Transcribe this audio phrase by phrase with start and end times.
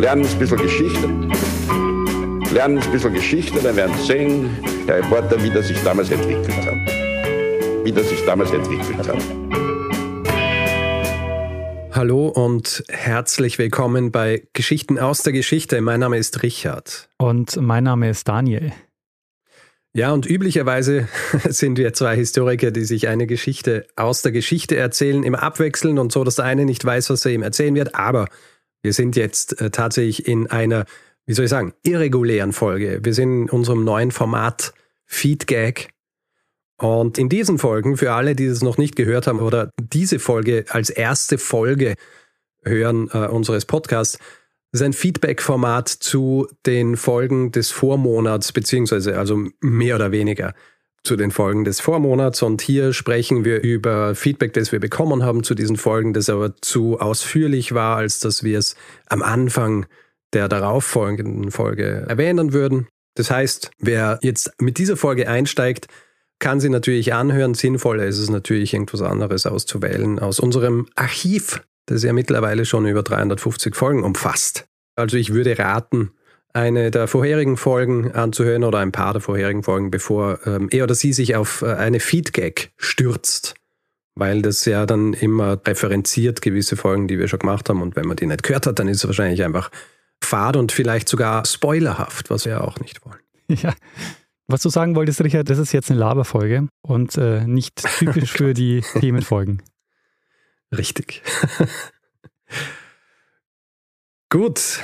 [0.00, 1.08] lernen ein bisschen Geschichte.
[2.54, 4.50] Lernen ein bisschen Geschichte, dann werden Sie sehen,
[4.86, 7.84] Herr Reporter, wie das sich damals entwickelt hat.
[7.84, 9.22] Wie das sich damals entwickelt hat.
[11.92, 15.82] Hallo und herzlich willkommen bei Geschichten aus der Geschichte.
[15.82, 17.10] Mein Name ist Richard.
[17.18, 18.72] Und mein Name ist Daniel.
[19.92, 21.08] Ja, und üblicherweise
[21.48, 26.10] sind wir zwei Historiker, die sich eine Geschichte aus der Geschichte erzählen, immer abwechseln und
[26.10, 27.94] so, dass der eine nicht weiß, was er ihm erzählen wird.
[27.96, 28.28] Aber
[28.82, 30.84] wir sind jetzt äh, tatsächlich in einer,
[31.26, 33.00] wie soll ich sagen, irregulären Folge.
[33.02, 34.72] Wir sind in unserem neuen Format
[35.06, 35.88] Feedgag.
[36.76, 40.64] Und in diesen Folgen, für alle, die es noch nicht gehört haben oder diese Folge
[40.70, 41.94] als erste Folge
[42.64, 44.18] hören äh, unseres Podcasts,
[44.72, 50.54] ist ein Feedback-Format zu den Folgen des Vormonats, beziehungsweise also mehr oder weniger
[51.04, 52.42] zu den Folgen des Vormonats.
[52.42, 56.56] Und hier sprechen wir über Feedback, das wir bekommen haben zu diesen Folgen, das aber
[56.60, 58.76] zu ausführlich war, als dass wir es
[59.06, 59.86] am Anfang
[60.32, 62.86] der darauffolgenden Folge erwähnen würden.
[63.14, 65.86] Das heißt, wer jetzt mit dieser Folge einsteigt,
[66.38, 67.54] kann sie natürlich anhören.
[67.54, 73.02] Sinnvoller ist es natürlich, irgendwas anderes auszuwählen aus unserem Archiv das ja mittlerweile schon über
[73.02, 74.66] 350 Folgen umfasst.
[74.94, 76.12] Also ich würde raten,
[76.52, 80.94] eine der vorherigen Folgen anzuhören oder ein paar der vorherigen Folgen, bevor ähm, er oder
[80.94, 83.54] sie sich auf äh, eine Feedgag stürzt.
[84.16, 87.80] Weil das ja dann immer referenziert gewisse Folgen, die wir schon gemacht haben.
[87.80, 89.70] Und wenn man die nicht gehört hat, dann ist es wahrscheinlich einfach
[90.22, 93.20] fad und vielleicht sogar spoilerhaft, was wir auch nicht wollen.
[93.62, 93.74] Ja.
[94.46, 98.52] Was du sagen wolltest, Richard, das ist jetzt eine Laberfolge und äh, nicht typisch für
[98.52, 99.62] die Themenfolgen.
[100.76, 101.22] Richtig.
[104.28, 104.80] Gut,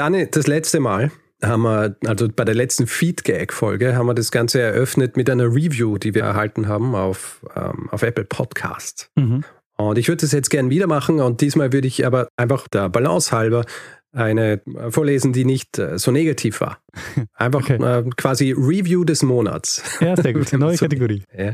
[0.00, 1.10] dann das letzte Mal
[1.42, 5.98] haben wir, also bei der letzten Feedgag-Folge, haben wir das Ganze eröffnet mit einer Review,
[5.98, 9.10] die wir erhalten haben auf, ähm, auf Apple Podcast.
[9.16, 9.44] Mhm.
[9.76, 12.88] Und ich würde das jetzt gern wieder machen und diesmal würde ich aber einfach der
[12.88, 13.64] Balance halber
[14.12, 16.82] eine vorlesen, die nicht äh, so negativ war.
[17.34, 17.74] Einfach okay.
[17.74, 19.82] äh, quasi Review des Monats.
[20.00, 20.52] Ja, sehr gut.
[20.54, 21.22] Neue Kategorie.
[21.32, 21.52] Ja.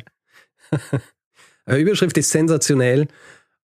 [1.76, 3.08] Überschrift ist sensationell.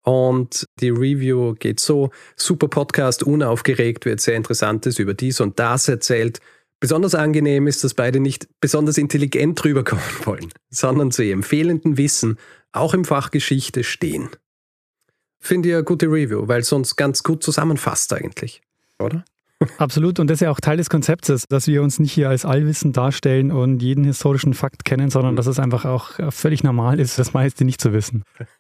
[0.09, 5.87] Und die Review geht so: super Podcast, unaufgeregt, wird sehr Interessantes über dies und das
[5.87, 6.41] erzählt.
[6.81, 12.39] Besonders angenehm ist, dass beide nicht besonders intelligent rüberkommen wollen, sondern zu ihrem fehlenden Wissen
[12.73, 14.31] auch im Fach Geschichte stehen.
[15.41, 18.63] Finde ich eine gute Review, weil es uns ganz gut zusammenfasst eigentlich,
[18.99, 19.27] oder?
[19.77, 22.47] Absolut, und das ist ja auch Teil des Konzeptes, dass wir uns nicht hier als
[22.47, 25.37] allwissend darstellen und jeden historischen Fakt kennen, sondern mhm.
[25.37, 28.23] dass es einfach auch völlig normal ist, das meiste nicht zu wissen.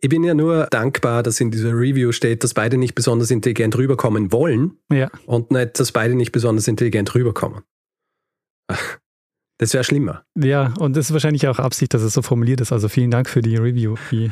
[0.00, 3.76] Ich bin ja nur dankbar, dass in dieser Review steht, dass beide nicht besonders intelligent
[3.76, 5.10] rüberkommen wollen ja.
[5.26, 7.62] und nicht, dass beide nicht besonders intelligent rüberkommen.
[9.58, 10.24] Das wäre schlimmer.
[10.34, 12.72] Ja, und das ist wahrscheinlich auch Absicht, dass es so formuliert ist.
[12.72, 14.30] Also vielen Dank für die Review, die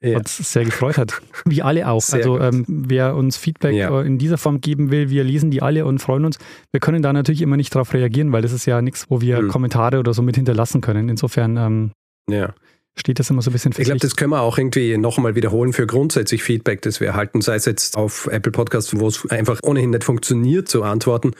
[0.00, 0.18] ja.
[0.18, 1.20] uns sehr gefreut hat.
[1.44, 2.02] Wie alle auch.
[2.02, 4.00] Sehr also ähm, wer uns Feedback ja.
[4.02, 6.38] in dieser Form geben will, wir lesen die alle und freuen uns.
[6.70, 9.38] Wir können da natürlich immer nicht darauf reagieren, weil das ist ja nichts, wo wir
[9.38, 9.48] hm.
[9.48, 11.08] Kommentare oder so mit hinterlassen können.
[11.08, 11.90] Insofern ähm,
[12.28, 12.54] ja
[12.96, 15.72] steht das immer so ein bisschen Ich glaube, das können wir auch irgendwie nochmal wiederholen
[15.72, 19.60] für grundsätzlich Feedback, das wir erhalten, sei es jetzt auf Apple Podcasts, wo es einfach
[19.62, 21.32] ohnehin nicht funktioniert zu antworten,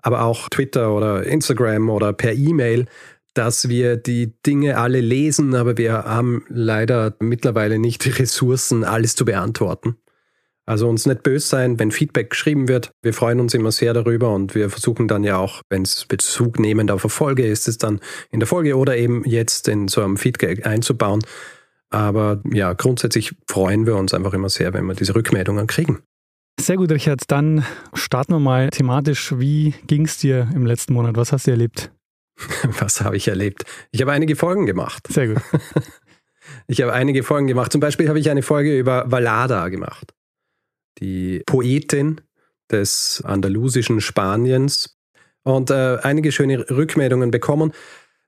[0.00, 2.86] aber auch Twitter oder Instagram oder per E-Mail,
[3.34, 9.14] dass wir die Dinge alle lesen, aber wir haben leider mittlerweile nicht die Ressourcen, alles
[9.14, 9.96] zu beantworten.
[10.66, 12.90] Also uns nicht böse sein, wenn Feedback geschrieben wird.
[13.00, 16.58] Wir freuen uns immer sehr darüber und wir versuchen dann ja auch, wenn es Bezug
[16.58, 18.00] nehmend auf eine Folge ist, es dann
[18.32, 21.22] in der Folge oder eben jetzt in so einem Feedback einzubauen.
[21.90, 26.02] Aber ja, grundsätzlich freuen wir uns einfach immer sehr, wenn wir diese Rückmeldungen kriegen.
[26.58, 27.22] Sehr gut, Richard.
[27.28, 29.38] Dann starten wir mal thematisch.
[29.38, 31.16] Wie ging es dir im letzten Monat?
[31.16, 31.92] Was hast du erlebt?
[32.80, 33.64] Was habe ich erlebt?
[33.92, 35.06] Ich habe einige Folgen gemacht.
[35.08, 35.42] Sehr gut.
[36.68, 37.72] Ich habe einige Folgen gemacht.
[37.72, 40.15] Zum Beispiel habe ich eine Folge über Valada gemacht
[40.98, 42.20] die Poetin
[42.70, 44.96] des andalusischen Spaniens
[45.42, 47.72] und äh, einige schöne Rückmeldungen bekommen.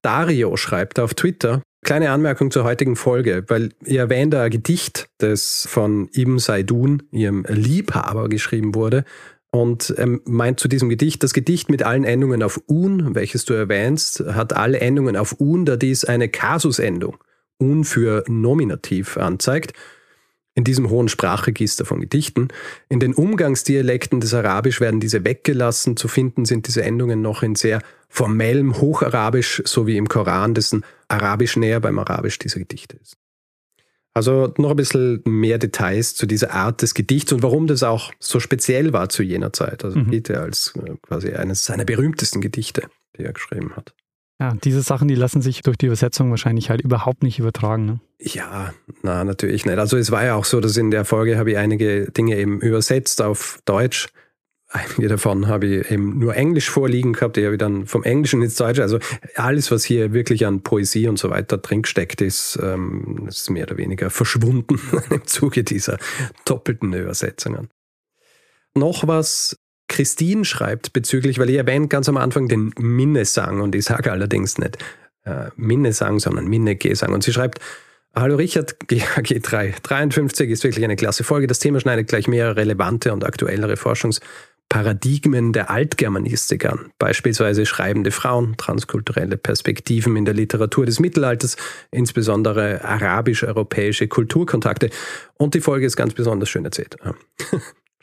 [0.03, 5.67] Dario schreibt auf Twitter, kleine Anmerkung zur heutigen Folge, weil ihr erwähnt ein Gedicht, das
[5.69, 9.05] von Ibn Saidun, ihrem Liebhaber, geschrieben wurde.
[9.51, 13.55] Und ähm, meint zu diesem Gedicht, das Gedicht mit allen Endungen auf un, welches du
[13.55, 17.17] erwähnst, hat alle Endungen auf un, da dies eine Kasusendung,
[17.59, 19.73] un für Nominativ anzeigt
[20.59, 22.49] in diesem hohen Sprachregister von Gedichten.
[22.89, 25.97] In den Umgangsdialekten des Arabisch werden diese weggelassen.
[25.97, 30.85] Zu finden sind diese Endungen noch in sehr formellem Hocharabisch, so wie im Koran, dessen
[31.07, 33.17] Arabisch näher beim Arabisch dieser Gedichte ist.
[34.15, 38.11] Also noch ein bisschen mehr Details zu dieser Art des Gedichts und warum das auch
[38.19, 39.85] so speziell war zu jener Zeit.
[39.85, 40.11] Also mhm.
[40.11, 43.95] gilt er als äh, quasi eines seiner berühmtesten Gedichte, die er geschrieben hat.
[44.41, 47.87] Ja, diese Sachen, die lassen sich durch die Übersetzung wahrscheinlich halt überhaupt nicht übertragen.
[47.87, 48.01] Ne?
[48.21, 49.79] Ja, na, natürlich nicht.
[49.79, 52.61] Also es war ja auch so, dass in der Folge habe ich einige Dinge eben
[52.61, 54.09] übersetzt auf Deutsch.
[54.71, 58.43] Einige davon habe ich eben nur Englisch vorliegen gehabt, die habe ich dann vom Englischen
[58.43, 58.83] ins Deutsche.
[58.83, 58.99] Also
[59.35, 63.65] alles, was hier wirklich an Poesie und so weiter drin gesteckt ist, ähm, ist mehr
[63.65, 64.79] oder weniger verschwunden
[65.11, 65.99] im Zuge dieser
[66.45, 67.71] doppelten Übersetzungen.
[68.75, 69.57] Noch was
[69.99, 74.57] Christine schreibt bezüglich, weil ich erwähnt ganz am Anfang den Minnesang und ich sage allerdings
[74.57, 74.79] nicht
[75.25, 77.13] äh, Minnesang, sondern Minne-Gesang.
[77.13, 77.59] Und sie schreibt,
[78.15, 81.49] Hallo Richard, GHG3 53 ist wirklich eine klasse Folge.
[81.49, 86.93] Das Thema schneidet gleich mehrere relevante und aktuellere Forschungsparadigmen der Altgermanistik an.
[87.01, 91.57] Beispielsweise schreibende Frauen, transkulturelle Perspektiven in der Literatur des Mittelalters,
[91.91, 94.91] insbesondere arabisch-europäische Kulturkontakte.
[95.35, 96.97] Und die Folge ist ganz besonders schön erzählt.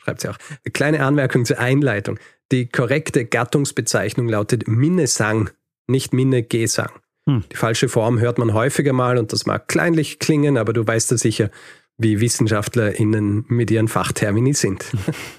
[0.06, 0.38] Schreibt sie auch.
[0.72, 2.18] Kleine Anmerkung zur Einleitung.
[2.52, 5.50] Die korrekte Gattungsbezeichnung lautet Minnesang,
[5.88, 6.92] nicht Minne-Gesang.
[7.28, 7.42] Hm.
[7.50, 11.10] Die falsche Form hört man häufiger mal und das mag kleinlich klingen, aber du weißt
[11.10, 11.50] ja sicher,
[11.98, 14.84] wie WissenschaftlerInnen mit ihren Fachtermini sind.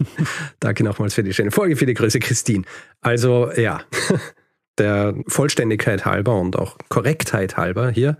[0.59, 2.65] Danke nochmals für die schöne Folge, viele Grüße, Christine.
[2.99, 3.83] Also ja,
[4.77, 8.17] der Vollständigkeit halber und auch Korrektheit halber hier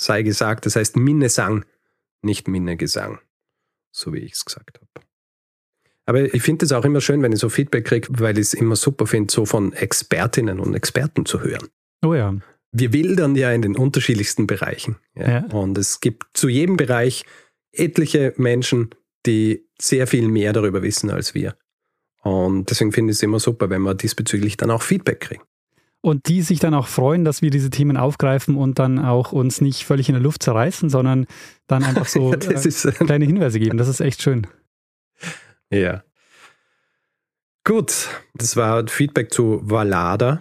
[0.00, 1.64] sei gesagt, das heißt Minnesang,
[2.22, 3.20] nicht Minnegesang,
[3.92, 5.06] so wie ich es gesagt habe.
[6.10, 8.54] Aber ich finde es auch immer schön, wenn ich so Feedback kriege, weil ich es
[8.54, 11.68] immer super finde, so von Expertinnen und Experten zu hören.
[12.04, 12.34] Oh ja
[12.72, 14.96] wir wildern ja in den unterschiedlichsten Bereichen.
[15.14, 15.30] Ja?
[15.30, 15.44] Ja.
[15.46, 17.24] Und es gibt zu jedem Bereich
[17.72, 18.90] etliche Menschen,
[19.26, 21.56] die sehr viel mehr darüber wissen als wir.
[22.22, 25.42] Und deswegen finde ich es immer super, wenn wir diesbezüglich dann auch Feedback kriegen.
[26.02, 29.60] Und die sich dann auch freuen, dass wir diese Themen aufgreifen und dann auch uns
[29.60, 31.26] nicht völlig in der Luft zerreißen, sondern
[31.66, 33.76] dann einfach so ja, äh, kleine Hinweise geben.
[33.76, 34.46] Das ist echt schön.
[35.70, 36.02] Ja.
[37.64, 40.40] Gut, das war Feedback zu Valada.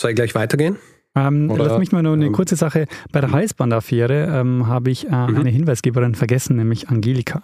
[0.00, 0.76] Soll ich gleich weitergehen?
[1.14, 2.86] Ähm, lass mich mal nur eine ähm, kurze Sache.
[3.12, 5.36] Bei der Halsbandaffäre ähm, habe ich äh, mhm.
[5.36, 7.40] eine Hinweisgeberin vergessen, nämlich Angelika.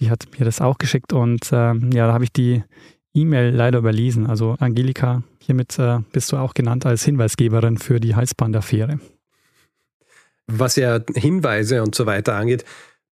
[0.00, 2.64] Die hat mir das auch geschickt und äh, ja, da habe ich die
[3.14, 4.26] E-Mail leider überlesen.
[4.26, 8.98] Also Angelika, hiermit äh, bist du auch genannt als Hinweisgeberin für die Halsbandaffäre.
[10.46, 12.64] Was ja Hinweise und so weiter angeht,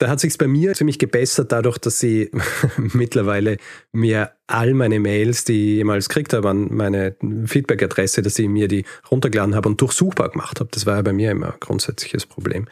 [0.03, 2.29] da hat sich bei mir ziemlich gebessert, dadurch, dass sie
[2.77, 3.59] mittlerweile
[3.93, 7.15] mir all meine Mails, die ich jemals gekriegt habe, an meine
[7.47, 10.71] Feedback-Adresse, dass ich mir die runtergeladen habe und durchsuchbar gemacht habe.
[10.73, 12.67] Das war ja bei mir immer ein grundsätzliches Problem.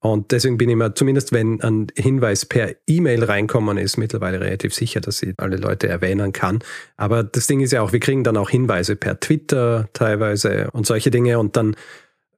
[0.00, 4.74] Und deswegen bin ich mir, zumindest wenn ein Hinweis per E-Mail reinkommen ist, mittlerweile relativ
[4.74, 6.58] sicher, dass ich alle Leute erwähnen kann.
[6.98, 10.84] Aber das Ding ist ja auch, wir kriegen dann auch Hinweise per Twitter teilweise und
[10.84, 11.74] solche Dinge und dann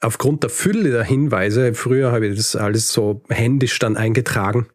[0.01, 4.67] aufgrund der Fülle der Hinweise, früher habe ich das alles so händisch dann eingetragen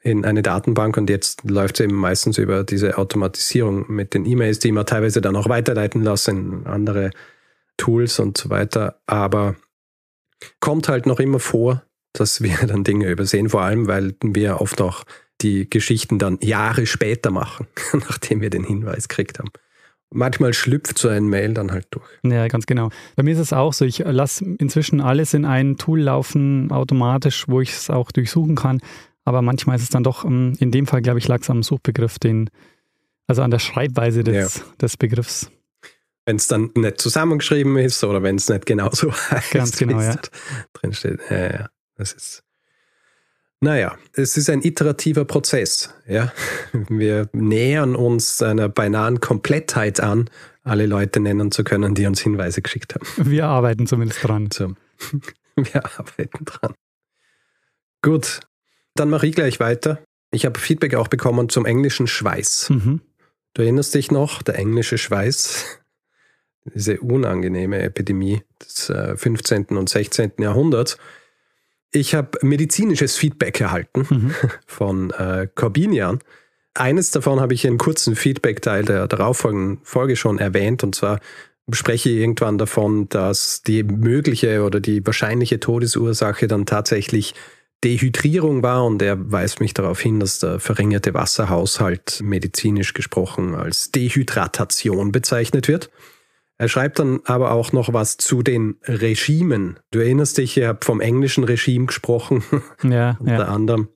[0.00, 4.60] in eine Datenbank und jetzt läuft es eben meistens über diese Automatisierung mit den E-Mails,
[4.60, 7.10] die man teilweise dann auch weiterleiten lassen andere
[7.76, 9.00] Tools und so weiter.
[9.06, 9.56] Aber
[10.60, 14.80] kommt halt noch immer vor, dass wir dann Dinge übersehen, vor allem weil wir oft
[14.80, 15.04] auch
[15.42, 19.50] die Geschichten dann Jahre später machen, nachdem wir den Hinweis gekriegt haben
[20.10, 22.06] manchmal schlüpft so ein Mail dann halt durch.
[22.22, 22.90] Ja, ganz genau.
[23.16, 27.48] Bei mir ist es auch so, ich lasse inzwischen alles in ein Tool laufen, automatisch,
[27.48, 28.80] wo ich es auch durchsuchen kann.
[29.24, 31.62] Aber manchmal ist es dann doch, ähm, in dem Fall, glaube ich, lag es am
[31.62, 32.48] Suchbegriff, den,
[33.26, 34.62] also an der Schreibweise des, ja.
[34.80, 35.50] des Begriffs.
[36.24, 40.16] Wenn es dann nicht zusammengeschrieben ist oder wenn es nicht genauso heißt, Ganz genau, ja.
[40.72, 41.20] drin steht.
[41.30, 42.45] Ja, ja, das ist
[43.60, 45.94] naja, es ist ein iterativer Prozess.
[46.06, 46.32] Ja?
[46.72, 50.28] Wir nähern uns einer beinahen Komplettheit an,
[50.62, 53.06] alle Leute nennen zu können, die uns Hinweise geschickt haben.
[53.16, 54.50] Wir arbeiten zumindest dran.
[54.52, 54.74] So.
[55.56, 56.74] Wir arbeiten dran.
[58.02, 58.40] Gut,
[58.94, 60.02] dann mache ich gleich weiter.
[60.30, 62.70] Ich habe Feedback auch bekommen zum englischen Schweiß.
[62.70, 63.00] Mhm.
[63.54, 65.80] Du erinnerst dich noch, der englische Schweiß,
[66.74, 69.66] diese unangenehme Epidemie des 15.
[69.70, 70.32] Äh, und 16.
[70.38, 70.98] Jahrhunderts.
[71.96, 74.34] Ich habe medizinisches Feedback erhalten mhm.
[74.66, 76.18] von äh, Corbinian.
[76.74, 80.84] Eines davon habe ich in einem kurzen Feedback-Teil der darauffolgenden Folge schon erwähnt.
[80.84, 81.20] Und zwar
[81.72, 87.34] spreche ich irgendwann davon, dass die mögliche oder die wahrscheinliche Todesursache dann tatsächlich
[87.82, 88.84] Dehydrierung war.
[88.84, 95.66] Und er weist mich darauf hin, dass der verringerte Wasserhaushalt medizinisch gesprochen als Dehydratation bezeichnet
[95.66, 95.88] wird.
[96.58, 99.78] Er schreibt dann aber auch noch was zu den Regimen.
[99.90, 102.42] Du erinnerst dich, ich habe vom englischen Regime gesprochen,
[102.82, 103.44] ja, unter ja.
[103.44, 103.88] anderem,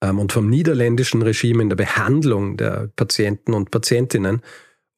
[0.00, 4.42] ähm, und vom niederländischen Regime in der Behandlung der Patienten und Patientinnen.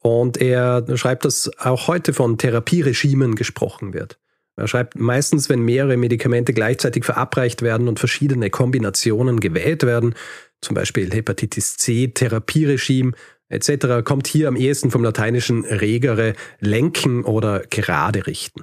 [0.01, 4.19] Und er schreibt, dass auch heute von Therapieregimen gesprochen wird.
[4.57, 10.15] Er schreibt, meistens, wenn mehrere Medikamente gleichzeitig verabreicht werden und verschiedene Kombinationen gewählt werden,
[10.63, 13.13] zum Beispiel Hepatitis C, Therapieregime,
[13.49, 14.05] etc.
[14.05, 18.63] kommt hier am ehesten vom lateinischen regere, lenken oder gerade richten.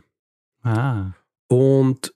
[0.64, 1.12] Ah.
[1.48, 2.14] Und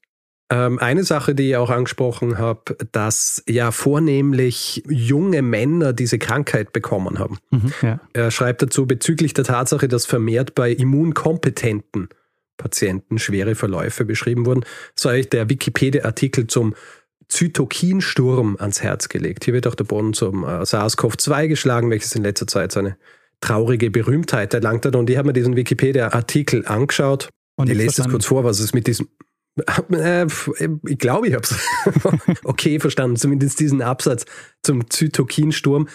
[0.50, 6.72] Ähm, eine Sache, die ich auch angesprochen habe, dass ja vornehmlich junge Männer diese Krankheit
[6.72, 7.38] bekommen haben.
[7.50, 8.00] Mhm, ja.
[8.14, 12.08] Er schreibt dazu bezüglich der Tatsache, dass vermehrt bei immunkompetenten
[12.56, 14.64] Patienten schwere Verläufe beschrieben wurden,
[15.20, 16.76] ich der Wikipedia-Artikel zum
[17.30, 19.46] Zytokinsturm ans Herz gelegt.
[19.46, 22.98] Hier wird auch der Boden zum äh, SARS-CoV-2 geschlagen, welches in letzter Zeit seine
[23.42, 24.96] traurige Berühmtheit erlangt hat.
[24.96, 27.30] Und ich habe mir diesen Wikipedia-Artikel angeschaut.
[27.56, 29.08] Und ich lese das kurz vor, was es mit diesem
[29.92, 30.28] äh,
[30.86, 31.56] ich glaube, ich habe es
[32.44, 34.26] okay verstanden, zumindest diesen Absatz
[34.64, 35.88] zum Zytokinsturm.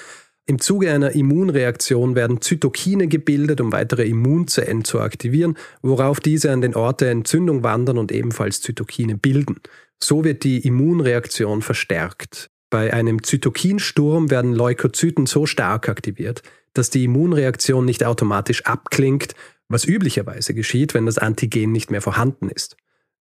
[0.46, 6.60] Im Zuge einer Immunreaktion werden Zytokine gebildet, um weitere Immunzellen zu aktivieren, worauf diese an
[6.60, 9.60] den Ort der Entzündung wandern und ebenfalls Zytokine bilden.
[10.02, 12.50] So wird die Immunreaktion verstärkt.
[12.70, 16.42] Bei einem Zytokinsturm werden Leukozyten so stark aktiviert,
[16.74, 19.34] dass die Immunreaktion nicht automatisch abklingt,
[19.68, 22.76] was üblicherweise geschieht, wenn das Antigen nicht mehr vorhanden ist.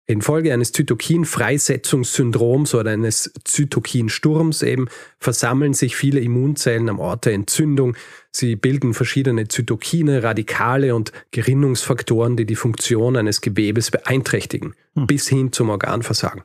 [0.07, 4.87] Infolge eines Zytokin-Freisetzungssyndroms oder eines Zytokinsturms eben
[5.19, 7.95] versammeln sich viele Immunzellen am Ort der Entzündung.
[8.31, 15.07] Sie bilden verschiedene Zytokine, Radikale und Gerinnungsfaktoren, die die Funktion eines Gewebes beeinträchtigen, hm.
[15.07, 16.41] bis hin zum Organversagen.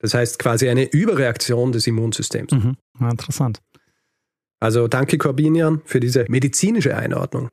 [0.00, 2.52] Das heißt quasi eine Überreaktion des Immunsystems.
[2.52, 2.76] Mhm.
[3.00, 3.60] Ja, interessant.
[4.58, 7.48] Also danke Corbinian für diese medizinische Einordnung.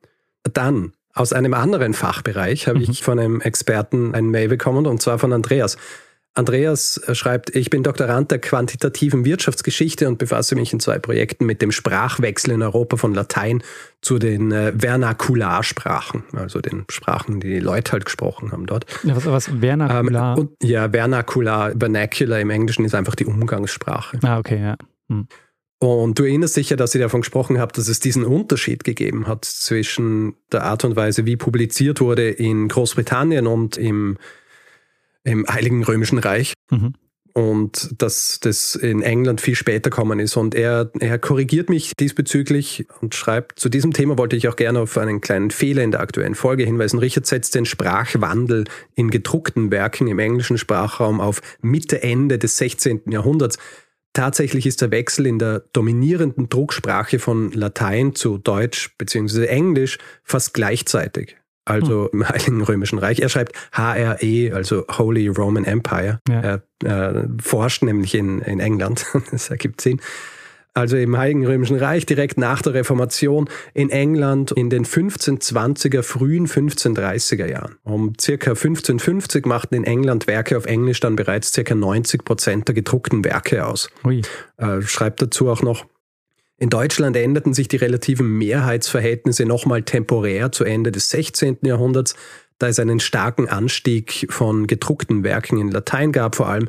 [0.52, 2.86] Dann aus einem anderen Fachbereich habe mhm.
[2.90, 5.76] ich von einem Experten ein Mail bekommen und zwar von Andreas.
[6.38, 11.46] Andreas äh, schreibt, ich bin Doktorand der quantitativen Wirtschaftsgeschichte und befasse mich in zwei Projekten
[11.46, 13.62] mit dem Sprachwechsel in Europa von Latein
[14.00, 18.86] zu den äh, Vernakularsprachen, also den Sprachen, die die Leute halt gesprochen haben dort.
[19.02, 20.38] Ja, was, was Vernakular?
[20.38, 24.20] Ähm, und, ja, Vernakular, Vernacular im Englischen ist einfach die Umgangssprache.
[24.22, 24.76] Ah, okay, ja.
[25.08, 25.26] Hm.
[25.80, 29.28] Und du erinnerst dich ja, dass ich davon gesprochen habe, dass es diesen Unterschied gegeben
[29.28, 34.18] hat zwischen der Art und Weise, wie publiziert wurde in Großbritannien und im,
[35.24, 36.54] im Heiligen Römischen Reich.
[36.70, 36.94] Mhm.
[37.34, 40.36] Und dass das in England viel später kommen ist.
[40.36, 44.80] Und er, er korrigiert mich diesbezüglich und schreibt, zu diesem Thema wollte ich auch gerne
[44.80, 46.98] auf einen kleinen Fehler in der aktuellen Folge hinweisen.
[46.98, 48.64] Richard setzt den Sprachwandel
[48.96, 53.02] in gedruckten Werken im englischen Sprachraum auf Mitte, Ende des 16.
[53.10, 53.58] Jahrhunderts.
[54.14, 59.46] Tatsächlich ist der Wechsel in der dominierenden Drucksprache von Latein zu Deutsch bzw.
[59.46, 61.36] Englisch fast gleichzeitig.
[61.68, 62.20] Also hm.
[62.20, 63.20] im Heiligen Römischen Reich.
[63.20, 66.20] Er schreibt HRE, also Holy Roman Empire.
[66.28, 66.60] Ja.
[66.84, 69.06] Er äh, forscht nämlich in, in England.
[69.30, 70.00] das ergibt Sinn
[70.78, 76.46] also im Heiligen Römischen Reich, direkt nach der Reformation in England in den 1520er, frühen
[76.46, 77.76] 1530er Jahren.
[77.82, 82.74] Um circa 1550 machten in England Werke auf Englisch dann bereits circa 90 Prozent der
[82.74, 83.90] gedruckten Werke aus.
[84.56, 85.84] Äh, schreibt dazu auch noch,
[86.58, 91.58] in Deutschland änderten sich die relativen Mehrheitsverhältnisse nochmal temporär zu Ende des 16.
[91.62, 92.16] Jahrhunderts,
[92.58, 96.68] da es einen starken Anstieg von gedruckten Werken in Latein gab, vor allem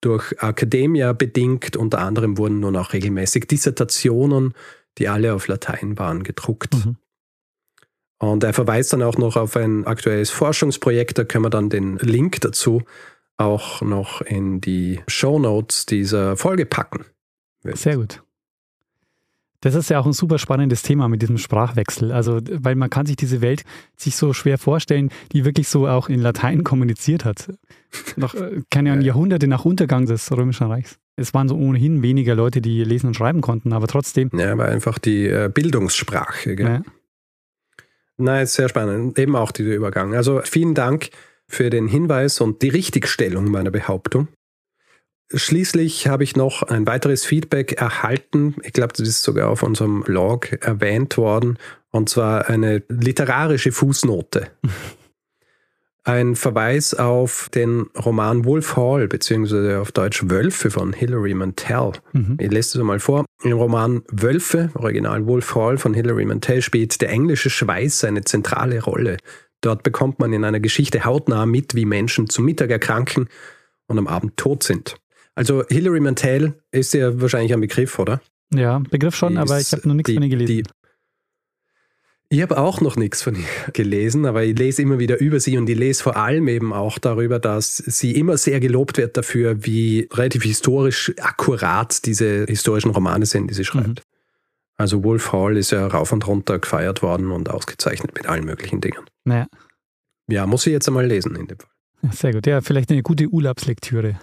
[0.00, 1.76] durch Academia bedingt.
[1.76, 4.54] Unter anderem wurden nun auch regelmäßig Dissertationen,
[4.98, 6.74] die alle auf Latein waren, gedruckt.
[6.74, 6.96] Mhm.
[8.18, 11.98] Und er verweist dann auch noch auf ein aktuelles Forschungsprojekt, da können wir dann den
[11.98, 12.82] Link dazu
[13.36, 17.04] auch noch in die Show Notes dieser Folge packen.
[17.62, 18.20] Sehr gut.
[19.60, 22.12] Das ist ja auch ein super spannendes Thema mit diesem Sprachwechsel.
[22.12, 23.64] Also, weil man kann sich diese Welt
[23.96, 27.52] sich so schwer vorstellen, die wirklich so auch in Latein kommuniziert hat.
[28.16, 30.98] Noch, äh, keine Ahnung, Jahrhunderte nach Untergang des Römischen Reichs.
[31.16, 34.30] Es waren so ohnehin weniger Leute, die lesen und schreiben konnten, aber trotzdem.
[34.32, 36.54] Ja, war einfach die äh, Bildungssprache.
[36.54, 36.66] Gell?
[36.66, 36.82] Ja.
[38.18, 39.18] Nein, ist sehr spannend.
[39.18, 40.14] Eben auch dieser Übergang.
[40.14, 41.10] Also vielen Dank
[41.48, 44.28] für den Hinweis und die Richtigstellung meiner Behauptung.
[45.32, 48.56] Schließlich habe ich noch ein weiteres Feedback erhalten.
[48.62, 51.58] Ich glaube, das ist sogar auf unserem Blog erwähnt worden.
[51.90, 54.48] Und zwar eine literarische Fußnote.
[56.04, 61.92] Ein Verweis auf den Roman Wolf Hall, beziehungsweise auf Deutsch Wölfe von Hilary Mantel.
[62.14, 62.38] Mhm.
[62.40, 63.26] Ich lese das mal vor.
[63.42, 68.82] Im Roman Wölfe, Original Wolf Hall von Hilary Mantel, spielt der englische Schweiß eine zentrale
[68.82, 69.18] Rolle.
[69.60, 73.28] Dort bekommt man in einer Geschichte hautnah mit, wie Menschen zum Mittag erkranken
[73.86, 74.96] und am Abend tot sind.
[75.38, 78.20] Also Hilary Mantel ist ja wahrscheinlich ein Begriff, oder?
[78.52, 80.64] Ja, Begriff schon, die aber ich habe noch nichts von ihr gelesen.
[80.64, 85.38] Die, ich habe auch noch nichts von ihr gelesen, aber ich lese immer wieder über
[85.38, 89.16] sie und ich lese vor allem eben auch darüber, dass sie immer sehr gelobt wird
[89.16, 93.86] dafür, wie relativ historisch akkurat diese historischen Romane sind, die sie schreibt.
[93.86, 93.94] Mhm.
[94.76, 98.80] Also Wolf Hall ist ja rauf und runter gefeiert worden und ausgezeichnet mit allen möglichen
[98.80, 99.04] Dingen.
[99.22, 99.46] Naja.
[100.28, 102.12] Ja, muss ich jetzt einmal lesen in dem Fall.
[102.12, 102.44] sehr gut.
[102.48, 104.18] Ja, vielleicht eine gute Urlaubslektüre.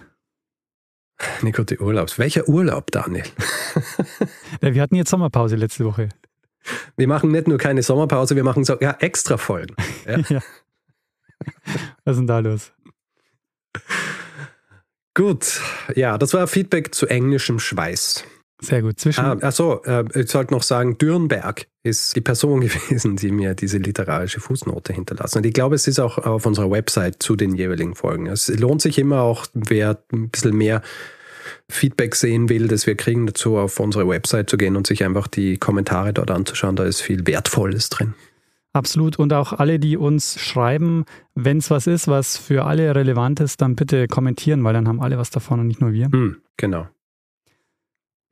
[1.42, 2.18] Nikotte Urlaubs.
[2.18, 3.24] Welcher Urlaub, Daniel?
[4.60, 6.08] ja, wir hatten jetzt Sommerpause letzte Woche.
[6.96, 9.74] Wir machen nicht nur keine Sommerpause, wir machen sogar extra Folgen.
[10.06, 10.18] Ja.
[10.28, 10.42] ja.
[12.04, 12.72] Was ist denn da los?
[15.14, 15.60] Gut,
[15.94, 18.24] ja, das war Feedback zu englischem Schweiß.
[18.60, 18.98] Sehr gut.
[18.98, 23.54] Zwischen ah, achso, äh, ich sollte noch sagen, Dürnberg ist die Person gewesen, die mir
[23.54, 25.38] diese literarische Fußnote hinterlassen.
[25.38, 28.26] Und ich glaube, es ist auch auf unserer Website zu den jeweiligen Folgen.
[28.26, 30.82] Es lohnt sich immer auch, wer ein bisschen mehr
[31.68, 35.26] Feedback sehen will, das wir kriegen, dazu auf unsere Website zu gehen und sich einfach
[35.26, 36.76] die Kommentare dort anzuschauen.
[36.76, 38.14] Da ist viel Wertvolles drin.
[38.72, 39.18] Absolut.
[39.18, 43.62] Und auch alle, die uns schreiben, wenn es was ist, was für alle relevant ist,
[43.62, 46.06] dann bitte kommentieren, weil dann haben alle was davon und nicht nur wir.
[46.06, 46.86] Hm, genau.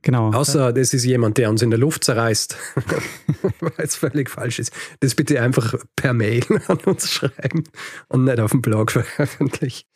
[0.05, 0.31] Genau.
[0.33, 2.57] Außer das ist jemand, der uns in der Luft zerreißt,
[3.61, 4.71] weil es völlig falsch ist.
[5.01, 7.65] Das bitte einfach per Mail an uns schreiben
[8.09, 9.87] und nicht auf dem Blog veröffentlichen.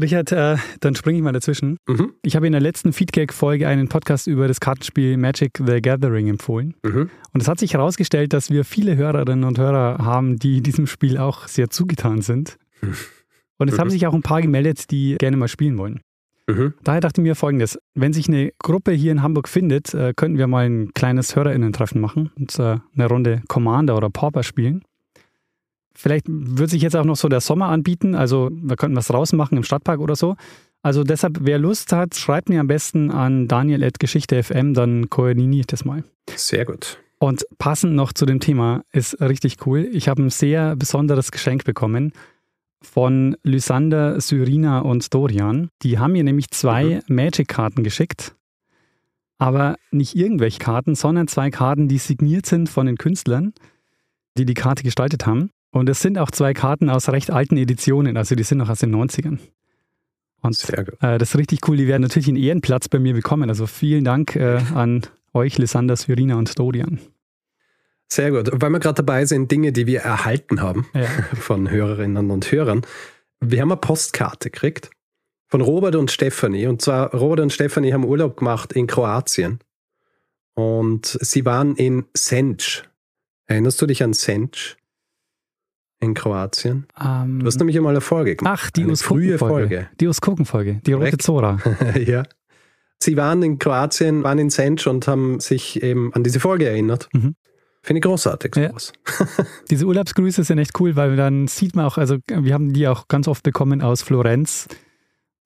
[0.00, 1.76] Richard, äh, dann springe ich mal dazwischen.
[1.88, 2.14] Mhm.
[2.22, 6.74] Ich habe in der letzten Feedback-Folge einen Podcast über das Kartenspiel Magic the Gathering empfohlen.
[6.84, 7.10] Mhm.
[7.32, 11.18] Und es hat sich herausgestellt, dass wir viele Hörerinnen und Hörer haben, die diesem Spiel
[11.18, 12.56] auch sehr zugetan sind.
[12.80, 12.94] Mhm.
[13.58, 16.00] Und es haben sich auch ein paar gemeldet, die gerne mal spielen wollen.
[16.52, 16.74] Mhm.
[16.84, 20.38] Daher dachte ich mir folgendes: Wenn sich eine Gruppe hier in Hamburg findet, äh, könnten
[20.38, 24.82] wir mal ein kleines HörerInnen-Treffen machen und äh, eine Runde Commander oder Pauper spielen.
[25.94, 29.56] Vielleicht wird sich jetzt auch noch so der Sommer anbieten, also wir könnten was rausmachen
[29.56, 30.36] im Stadtpark oder so.
[30.82, 35.84] Also deshalb, wer Lust hat, schreibt mir am besten an daniel.geschichte.fm, dann koordiniere ich das
[35.84, 36.04] mal.
[36.34, 36.98] Sehr gut.
[37.18, 39.86] Und passend noch zu dem Thema ist richtig cool.
[39.92, 42.14] Ich habe ein sehr besonderes Geschenk bekommen
[42.82, 45.68] von Lysander, Syrina und Dorian.
[45.82, 47.14] Die haben mir nämlich zwei mhm.
[47.14, 48.34] Magic-Karten geschickt.
[49.38, 53.54] Aber nicht irgendwelche Karten, sondern zwei Karten, die signiert sind von den Künstlern,
[54.36, 55.50] die die Karte gestaltet haben.
[55.72, 58.80] Und es sind auch zwei Karten aus recht alten Editionen, also die sind noch aus
[58.80, 59.38] den 90ern.
[60.42, 60.94] Und Sehr gut.
[61.02, 61.76] Äh, das ist richtig cool.
[61.76, 63.48] Die werden natürlich einen Ehrenplatz bei mir bekommen.
[63.50, 66.98] Also vielen Dank äh, an euch, Lysander, Syrina und Dorian.
[68.12, 68.50] Sehr gut.
[68.52, 71.06] Weil wir gerade dabei sind, Dinge, die wir erhalten haben ja.
[71.34, 72.82] von Hörerinnen und Hörern.
[73.40, 74.90] Wir haben eine Postkarte gekriegt
[75.48, 76.66] von Robert und Stephanie.
[76.66, 79.60] Und zwar, Robert und Stephanie haben Urlaub gemacht in Kroatien.
[80.54, 82.84] Und sie waren in Senj.
[83.46, 84.76] Erinnerst du dich an Senj?
[86.00, 86.86] in Kroatien?
[86.98, 88.60] Um, du hast nämlich einmal eine Folge gemacht.
[88.64, 89.88] Ach, die eine frühe Folge.
[90.00, 91.58] Die Uskoken-Folge, die rote Zora.
[92.06, 92.22] ja.
[93.02, 97.08] Sie waren in Kroatien, waren in Senj und haben sich eben an diese Folge erinnert.
[97.12, 97.34] Mhm.
[97.82, 98.92] Finde ich großartig sowas.
[99.18, 99.26] Ja.
[99.70, 103.08] Diese Urlaubsgrüße sind echt cool, weil dann sieht man auch, also wir haben die auch
[103.08, 104.68] ganz oft bekommen aus Florenz.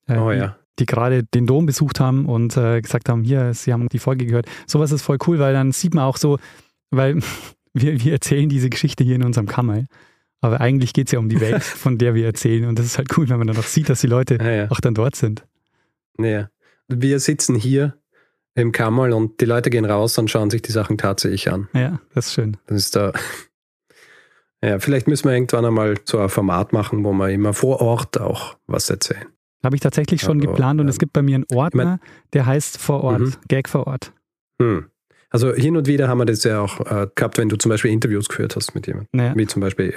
[0.07, 0.57] Äh, oh ja.
[0.79, 4.27] Die, gerade den Dom besucht haben und äh, gesagt haben, hier, sie haben die Folge
[4.27, 4.47] gehört.
[4.67, 6.39] Sowas ist voll cool, weil dann sieht man auch so,
[6.91, 7.21] weil
[7.73, 9.85] wir, wir erzählen diese Geschichte hier in unserem Kammer.
[10.41, 12.67] Aber eigentlich geht es ja um die Welt, von der wir erzählen.
[12.67, 14.71] Und das ist halt cool, wenn man dann auch sieht, dass die Leute ja, ja.
[14.71, 15.47] auch dann dort sind.
[16.19, 16.51] Naja.
[16.89, 17.97] Wir sitzen hier
[18.55, 21.69] im Kammerl und die Leute gehen raus und schauen sich die Sachen tatsächlich an.
[21.75, 22.57] Ja, das ist schön.
[22.67, 23.13] Das ist da.
[24.63, 28.19] Ja, vielleicht müssen wir irgendwann einmal so ein Format machen, wo wir immer vor Ort
[28.19, 29.27] auch was erzählen.
[29.63, 31.87] Habe ich tatsächlich schon Aber, geplant und ähm, es gibt bei mir einen Ordner, ich
[31.87, 31.99] mein,
[32.33, 33.35] der heißt vor Ort, mhm.
[33.49, 34.15] Gag vor Ort.
[34.63, 34.87] Hm.
[35.29, 37.91] Also hin und wieder haben wir das ja auch äh, gehabt, wenn du zum Beispiel
[37.91, 39.09] Interviews geführt hast mit jemandem.
[39.13, 39.35] Naja.
[39.37, 39.93] Wie zum Beispiel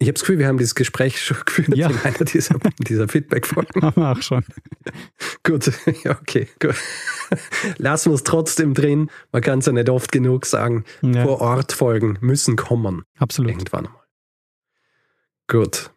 [0.00, 1.90] ich habe das Gefühl, wir haben dieses Gespräch schon geführt ja.
[1.90, 3.82] in einer dieser, dieser Feedback-Folgen.
[3.82, 4.44] Haben wir auch schon.
[5.42, 5.72] gut,
[6.08, 6.76] okay, gut.
[7.78, 9.10] Lassen wir es trotzdem drin.
[9.32, 10.84] Man kann es ja nicht oft genug sagen.
[11.02, 11.24] Ja.
[11.24, 13.02] Vor Ort Folgen müssen kommen.
[13.18, 13.50] Absolut.
[13.50, 14.02] Irgendwann einmal.
[15.48, 15.90] Gut.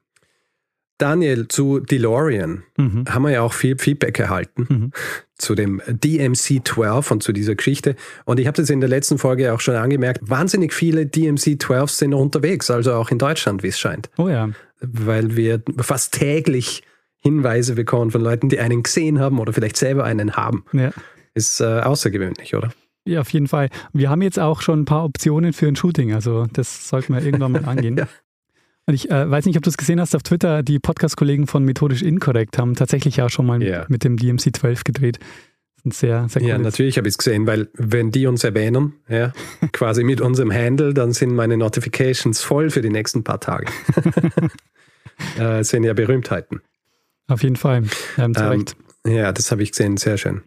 [0.97, 3.05] Daniel, zu DeLorean mhm.
[3.09, 4.91] haben wir ja auch viel Feedback erhalten mhm.
[5.41, 7.95] Zu dem DMC-12 und zu dieser Geschichte.
[8.25, 12.13] Und ich habe das in der letzten Folge auch schon angemerkt, wahnsinnig viele DMC-12s sind
[12.13, 14.09] unterwegs, also auch in Deutschland, wie es scheint.
[14.17, 14.49] Oh ja.
[14.79, 16.83] Weil wir fast täglich
[17.17, 20.65] Hinweise bekommen von Leuten, die einen gesehen haben oder vielleicht selber einen haben.
[20.73, 20.91] Ja.
[21.33, 22.71] Ist äh, außergewöhnlich, oder?
[23.05, 23.69] Ja, auf jeden Fall.
[23.93, 27.23] Wir haben jetzt auch schon ein paar Optionen für ein Shooting, also das sollten wir
[27.23, 27.97] irgendwann mal angehen.
[27.97, 28.07] ja.
[28.91, 31.63] Und ich äh, weiß nicht, ob du es gesehen hast auf Twitter, die Podcast-Kollegen von
[31.63, 33.85] Methodisch Inkorrekt haben tatsächlich ja schon mal yeah.
[33.87, 35.17] mit dem DMC 12 gedreht.
[35.85, 39.31] Sehr, sehr Ja, natürlich habe ich es gesehen, weil wenn die uns erwähnen, ja,
[39.71, 43.71] quasi mit unserem Handle, dann sind meine Notifications voll für die nächsten paar Tage.
[45.39, 46.59] äh, sind ja Berühmtheiten.
[47.29, 47.83] Auf jeden Fall.
[48.17, 48.65] Ähm, ähm,
[49.07, 50.41] ja, das habe ich gesehen, sehr schön.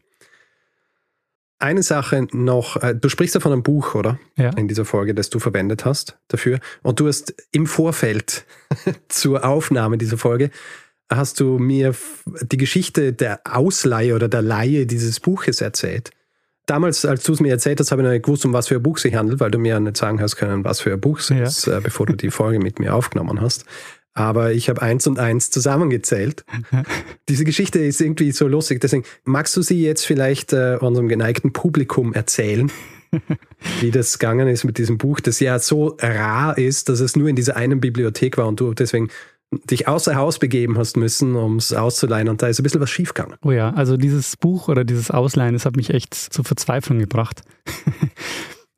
[1.64, 4.18] Eine Sache noch, äh, du sprichst ja von einem Buch, oder?
[4.36, 4.50] Ja.
[4.50, 6.58] In dieser Folge, das du verwendet hast dafür.
[6.82, 8.44] Und du hast im Vorfeld
[9.08, 10.50] zur Aufnahme dieser Folge,
[11.10, 11.94] hast du mir
[12.42, 16.10] die Geschichte der Ausleihe oder der Leihe dieses Buches erzählt.
[16.66, 18.74] Damals, als du es mir erzählt hast, habe ich noch nicht gewusst, um was für
[18.74, 21.18] ein Buch sich handelt, weil du mir nicht sagen hast können, was für ein Buch
[21.20, 21.44] es ja.
[21.44, 23.64] ist, äh, bevor du die Folge mit mir aufgenommen hast
[24.14, 26.44] aber ich habe eins und eins zusammengezählt.
[27.28, 28.80] Diese Geschichte ist irgendwie so lustig.
[28.80, 32.70] Deswegen magst du sie jetzt vielleicht äh, unserem geneigten Publikum erzählen,
[33.80, 37.28] wie das gegangen ist mit diesem Buch, das ja so rar ist, dass es nur
[37.28, 39.08] in dieser einen Bibliothek war und du deswegen
[39.70, 42.90] dich außer Haus begeben hast müssen, um es auszuleihen und da ist ein bisschen was
[42.90, 43.36] schiefgegangen.
[43.42, 47.42] Oh ja, also dieses Buch oder dieses Ausleihen, das hat mich echt zur Verzweiflung gebracht.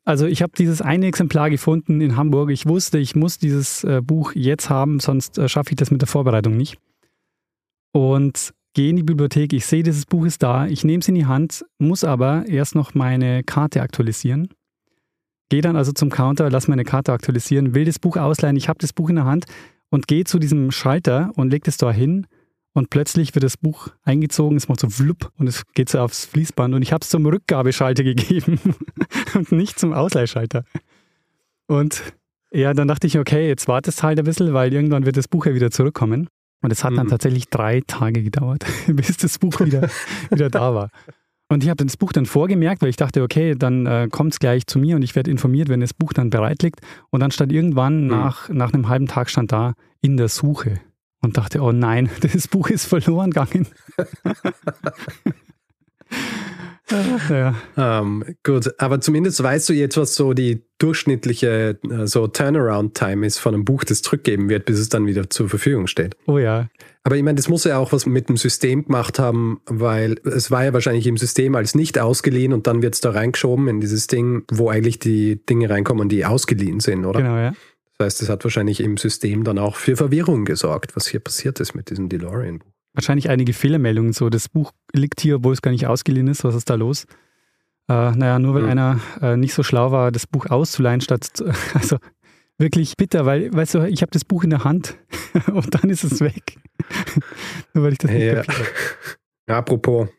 [0.07, 2.49] Also ich habe dieses eine Exemplar gefunden in Hamburg.
[2.49, 5.99] Ich wusste, ich muss dieses äh, Buch jetzt haben, sonst äh, schaffe ich das mit
[5.99, 6.77] der Vorbereitung nicht.
[7.91, 11.15] Und gehe in die Bibliothek, ich sehe, dieses Buch ist da, ich nehme es in
[11.15, 14.47] die Hand, muss aber erst noch meine Karte aktualisieren.
[15.49, 18.79] Gehe dann also zum Counter, lass meine Karte aktualisieren, will das Buch ausleihen, ich habe
[18.79, 19.43] das Buch in der Hand
[19.89, 22.27] und gehe zu diesem Schalter und lege es da hin
[22.77, 26.25] und plötzlich wird das Buch eingezogen, es macht so flupp und es geht so aufs
[26.25, 28.59] Fließband und ich habe es zum Rückgabeschalter gegeben
[29.33, 30.63] und nicht zum Ausleihschalter.
[31.65, 32.13] Und
[32.51, 35.47] ja, dann dachte ich, okay, jetzt wartest halt ein bisschen, weil irgendwann wird das Buch
[35.47, 36.29] ja wieder zurückkommen.
[36.61, 37.09] Und es hat dann mhm.
[37.09, 39.89] tatsächlich drei Tage gedauert, bis das Buch wieder,
[40.29, 40.91] wieder da war.
[41.49, 44.39] Und ich habe das Buch dann vorgemerkt, weil ich dachte, okay, dann äh, kommt es
[44.39, 46.81] gleich zu mir und ich werde informiert, wenn das Buch dann bereit liegt.
[47.09, 48.07] Und dann stand irgendwann mhm.
[48.07, 50.79] nach, nach einem halben Tag stand da in der Suche
[51.27, 53.67] und dachte, oh nein, das Buch ist verloren gegangen.
[57.29, 57.53] ja.
[57.75, 63.39] Ähm, gut, aber zumindest weißt du jetzt, was so die durchschnittliche äh, so Turnaround-Time ist
[63.39, 66.15] von einem Buch, das zurückgeben wird, bis es dann wieder zur Verfügung steht.
[66.27, 66.69] Oh ja.
[67.03, 70.49] Aber ich meine, das muss ja auch was mit dem System gemacht haben, weil es
[70.49, 73.81] war ja wahrscheinlich im System als nicht ausgeliehen und dann wird es da reingeschoben in
[73.81, 77.21] dieses Ding, wo eigentlich die Dinge reinkommen, die ausgeliehen sind, oder?
[77.21, 77.53] Genau, ja.
[77.97, 81.59] Das heißt, es hat wahrscheinlich im System dann auch für Verwirrung gesorgt, was hier passiert
[81.59, 82.67] ist mit diesem DeLorean-Buch.
[82.93, 86.55] Wahrscheinlich einige Fehlermeldungen, so das Buch liegt hier, obwohl es gar nicht ausgeliehen ist, was
[86.55, 87.05] ist da los?
[87.89, 88.69] Äh, naja, nur weil mhm.
[88.69, 91.97] einer äh, nicht so schlau war, das Buch auszuleihen, statt, also
[92.57, 94.97] wirklich bitter, weil, weißt du, ich habe das Buch in der Hand
[95.47, 96.57] und dann ist es weg.
[97.73, 98.43] nur weil ich das nicht ja.
[99.47, 100.09] Apropos,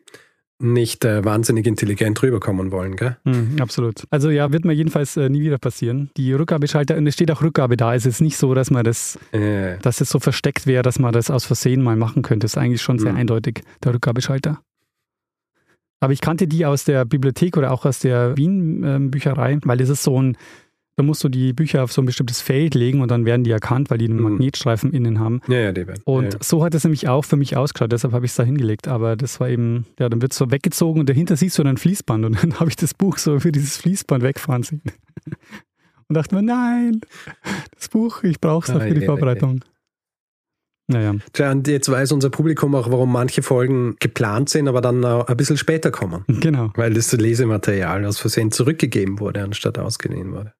[0.60, 3.16] nicht äh, wahnsinnig intelligent rüberkommen wollen, gell?
[3.24, 4.04] Mhm, absolut.
[4.10, 6.10] Also ja, wird mir jedenfalls äh, nie wieder passieren.
[6.16, 7.94] Die Rückgabeschalter, und es steht auch Rückgabe da.
[7.94, 9.78] Es ist nicht so, dass man das, äh.
[9.78, 12.44] dass es so versteckt wäre, dass man das aus Versehen mal machen könnte.
[12.44, 13.18] Das ist eigentlich schon sehr mhm.
[13.18, 14.60] eindeutig, der Rückgabeschalter.
[16.00, 19.88] Aber ich kannte die aus der Bibliothek oder auch aus der Wien-Bücherei, ähm, weil das
[19.88, 20.36] ist so ein
[20.98, 23.52] da musst du die Bücher auf so ein bestimmtes Feld legen und dann werden die
[23.52, 24.30] erkannt, weil die einen mhm.
[24.30, 25.40] Magnetstreifen innen haben.
[25.46, 26.02] Ja, ja, die werden.
[26.04, 26.38] Und ja, ja.
[26.42, 28.88] so hat es nämlich auch für mich ausgeschaut, deshalb habe ich es da hingelegt.
[28.88, 31.74] Aber das war eben, ja, dann wird es so weggezogen und dahinter siehst du dann
[31.74, 34.82] ein Fließband und dann habe ich das Buch so für dieses Fließband wegfahren sehen.
[36.08, 37.00] und dachte mir, nein,
[37.76, 39.60] das Buch, ich brauche es noch für die Vorbereitung.
[40.88, 41.14] Naja.
[41.32, 45.36] Tja, und jetzt weiß unser Publikum auch, warum manche Folgen geplant sind, aber dann ein
[45.36, 46.24] bisschen später kommen.
[46.26, 46.72] Genau.
[46.74, 50.54] Weil das Lesematerial aus Versehen zurückgegeben wurde, anstatt ausgeliehen wurde.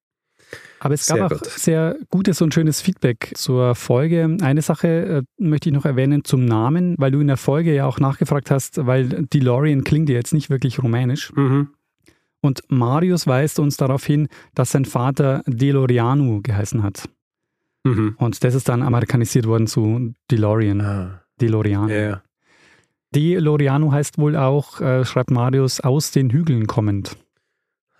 [0.79, 1.45] Aber es gab sehr auch gut.
[1.45, 4.37] sehr gutes und schönes Feedback zur Folge.
[4.41, 7.85] Eine Sache äh, möchte ich noch erwähnen zum Namen, weil du in der Folge ja
[7.85, 11.33] auch nachgefragt hast, weil DeLorean klingt ja jetzt nicht wirklich rumänisch.
[11.33, 11.69] Mhm.
[12.41, 17.09] Und Marius weist uns darauf hin, dass sein Vater DeLoreanu geheißen hat.
[17.83, 18.15] Mhm.
[18.17, 20.81] Und das ist dann amerikanisiert worden zu DeLorean.
[20.81, 21.21] Ah.
[21.41, 21.89] DeLorean.
[21.89, 22.23] Yeah.
[23.15, 27.17] DeLoreanu heißt wohl auch, äh, schreibt Marius, aus den Hügeln kommend.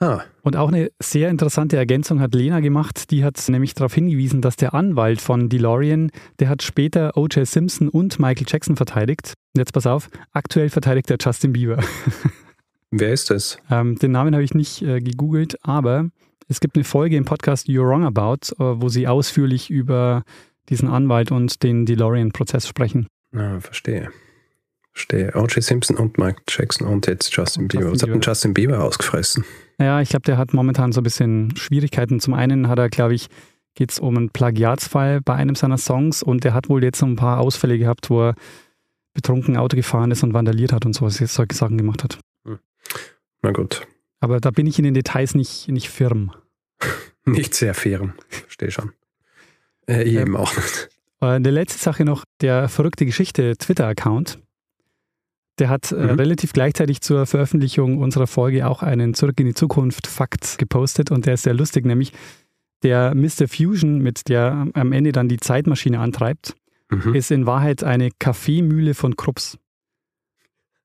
[0.01, 0.21] Ah.
[0.43, 3.11] Und auch eine sehr interessante Ergänzung hat Lena gemacht.
[3.11, 7.45] Die hat nämlich darauf hingewiesen, dass der Anwalt von DeLorean, der hat später O.J.
[7.45, 9.33] Simpson und Michael Jackson verteidigt.
[9.53, 11.83] Und jetzt pass auf, aktuell verteidigt er Justin Bieber.
[12.91, 13.57] Wer ist das?
[13.69, 16.09] Ähm, den Namen habe ich nicht äh, gegoogelt, aber
[16.47, 20.23] es gibt eine Folge im Podcast You're Wrong About, äh, wo sie ausführlich über
[20.69, 23.07] diesen Anwalt und den DeLorean-Prozess sprechen.
[23.35, 24.09] Ah, verstehe.
[24.93, 25.31] Verstehe.
[25.35, 25.61] O.J.
[25.61, 27.91] Simpson und Michael Jackson und jetzt Justin Bieber.
[27.91, 29.43] Was hat denn Justin Bieber ausgefressen?
[29.79, 32.19] Ja, ich glaube, der hat momentan so ein bisschen Schwierigkeiten.
[32.19, 33.29] Zum einen hat er, glaube ich,
[33.75, 37.05] geht es um einen Plagiatsfall bei einem seiner Songs und der hat wohl jetzt so
[37.05, 38.35] ein paar Ausfälle gehabt, wo er
[39.13, 42.19] betrunken Auto gefahren ist und vandaliert hat und sowas, jetzt solche Sachen gemacht hat.
[42.45, 42.59] Hm.
[43.41, 43.87] Na gut.
[44.19, 46.33] Aber da bin ich in den Details nicht, nicht firm.
[47.25, 48.91] nicht sehr firm, verstehe schon.
[49.87, 50.89] Äh, eben ähm, auch nicht.
[51.21, 54.39] Eine letzte Sache noch, der verrückte Geschichte Twitter-Account
[55.59, 56.09] der hat äh, mhm.
[56.11, 61.25] relativ gleichzeitig zur Veröffentlichung unserer Folge auch einen Zurück in die Zukunft Fakt gepostet und
[61.25, 62.13] der ist sehr lustig, nämlich
[62.83, 63.47] der Mr.
[63.47, 66.55] Fusion, mit der am Ende dann die Zeitmaschine antreibt,
[66.89, 67.13] mhm.
[67.13, 69.57] ist in Wahrheit eine Kaffeemühle von Krups.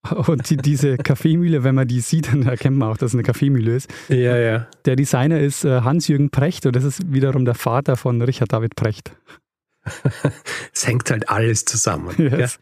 [0.27, 3.23] Und die, diese Kaffeemühle, wenn man die sieht, dann erkennt man auch, dass es eine
[3.23, 3.91] Kaffeemühle ist.
[4.09, 4.67] Ja, ja.
[4.85, 8.77] Der Designer ist äh, Hans-Jürgen Precht und das ist wiederum der Vater von Richard David
[8.77, 9.17] Precht
[10.73, 12.15] es hängt halt alles zusammen.
[12.19, 12.59] Yes.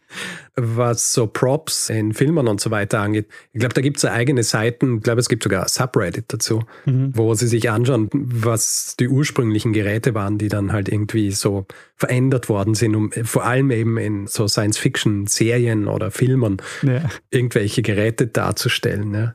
[0.55, 3.27] Was so Props in Filmen und so weiter angeht.
[3.51, 7.11] Ich glaube, da gibt es eigene Seiten, ich glaube, es gibt sogar Subreddit dazu, mhm.
[7.15, 12.49] wo sie sich anschauen, was die ursprünglichen Geräte waren, die dann halt irgendwie so verändert
[12.49, 17.09] worden sind, um vor allem eben in so Science-Fiction-Serien oder Filmen ja.
[17.29, 19.13] irgendwelche Geräte darzustellen.
[19.13, 19.33] Ja.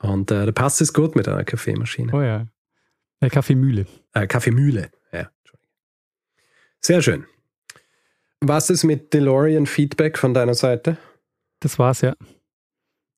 [0.00, 2.12] Und äh, da passt es gut mit einer Kaffeemaschine.
[2.12, 2.46] Oh ja.
[3.20, 3.86] Eine Kaffeemühle.
[4.12, 4.90] Äh, Kaffeemühle.
[6.86, 7.24] Sehr schön.
[8.40, 10.98] Was ist mit DeLorean Feedback von deiner Seite?
[11.58, 12.14] Das war's, ja.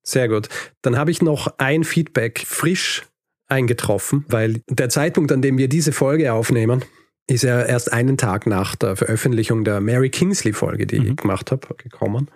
[0.03, 0.49] Sehr gut.
[0.81, 3.05] Dann habe ich noch ein Feedback frisch
[3.47, 6.83] eingetroffen, weil der Zeitpunkt, an dem wir diese Folge aufnehmen,
[7.27, 11.07] ist ja erst einen Tag nach der Veröffentlichung der Mary Kingsley-Folge, die mhm.
[11.09, 12.31] ich gemacht habe, gekommen.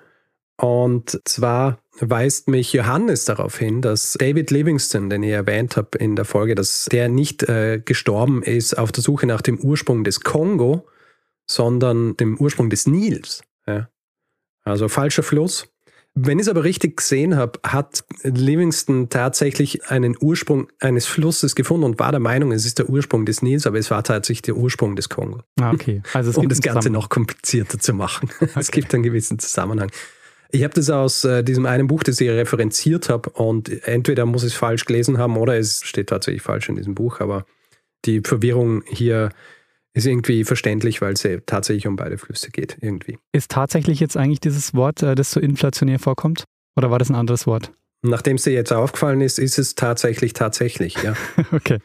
[0.59, 6.15] Und zwar weist mich Johannes darauf hin, dass David Livingston, den ich erwähnt habe in
[6.15, 10.21] der Folge, dass der nicht äh, gestorben ist auf der Suche nach dem Ursprung des
[10.21, 10.87] Kongo,
[11.55, 13.43] sondern dem Ursprung des Nils.
[13.67, 13.89] Ja.
[14.65, 15.69] Also falscher Fluss.
[16.15, 21.85] Wenn ich es aber richtig gesehen habe, hat Livingston tatsächlich einen Ursprung eines Flusses gefunden
[21.85, 24.57] und war der Meinung, es ist der Ursprung des Nils, aber es war tatsächlich der
[24.57, 25.41] Ursprung des Kongo.
[25.59, 26.03] Ah, okay.
[26.13, 28.29] Also um das Ganze noch komplizierter zu machen.
[28.43, 28.61] Okay.
[28.61, 29.91] Es gibt einen gewissen Zusammenhang.
[30.51, 34.43] Ich habe das aus äh, diesem einen Buch, das ich referenziert habe, und entweder muss
[34.43, 37.47] ich es falsch gelesen haben oder es steht tatsächlich falsch in diesem Buch, aber
[38.05, 39.31] die Verwirrung hier
[39.95, 43.19] ist irgendwie verständlich, weil es ja tatsächlich um beide Flüsse geht, irgendwie.
[43.33, 46.45] Ist tatsächlich jetzt eigentlich dieses Wort, äh, das so inflationär vorkommt?
[46.77, 47.73] Oder war das ein anderes Wort?
[48.05, 51.15] Nachdem es dir jetzt aufgefallen ist, ist es tatsächlich tatsächlich, ja.
[51.53, 51.79] okay,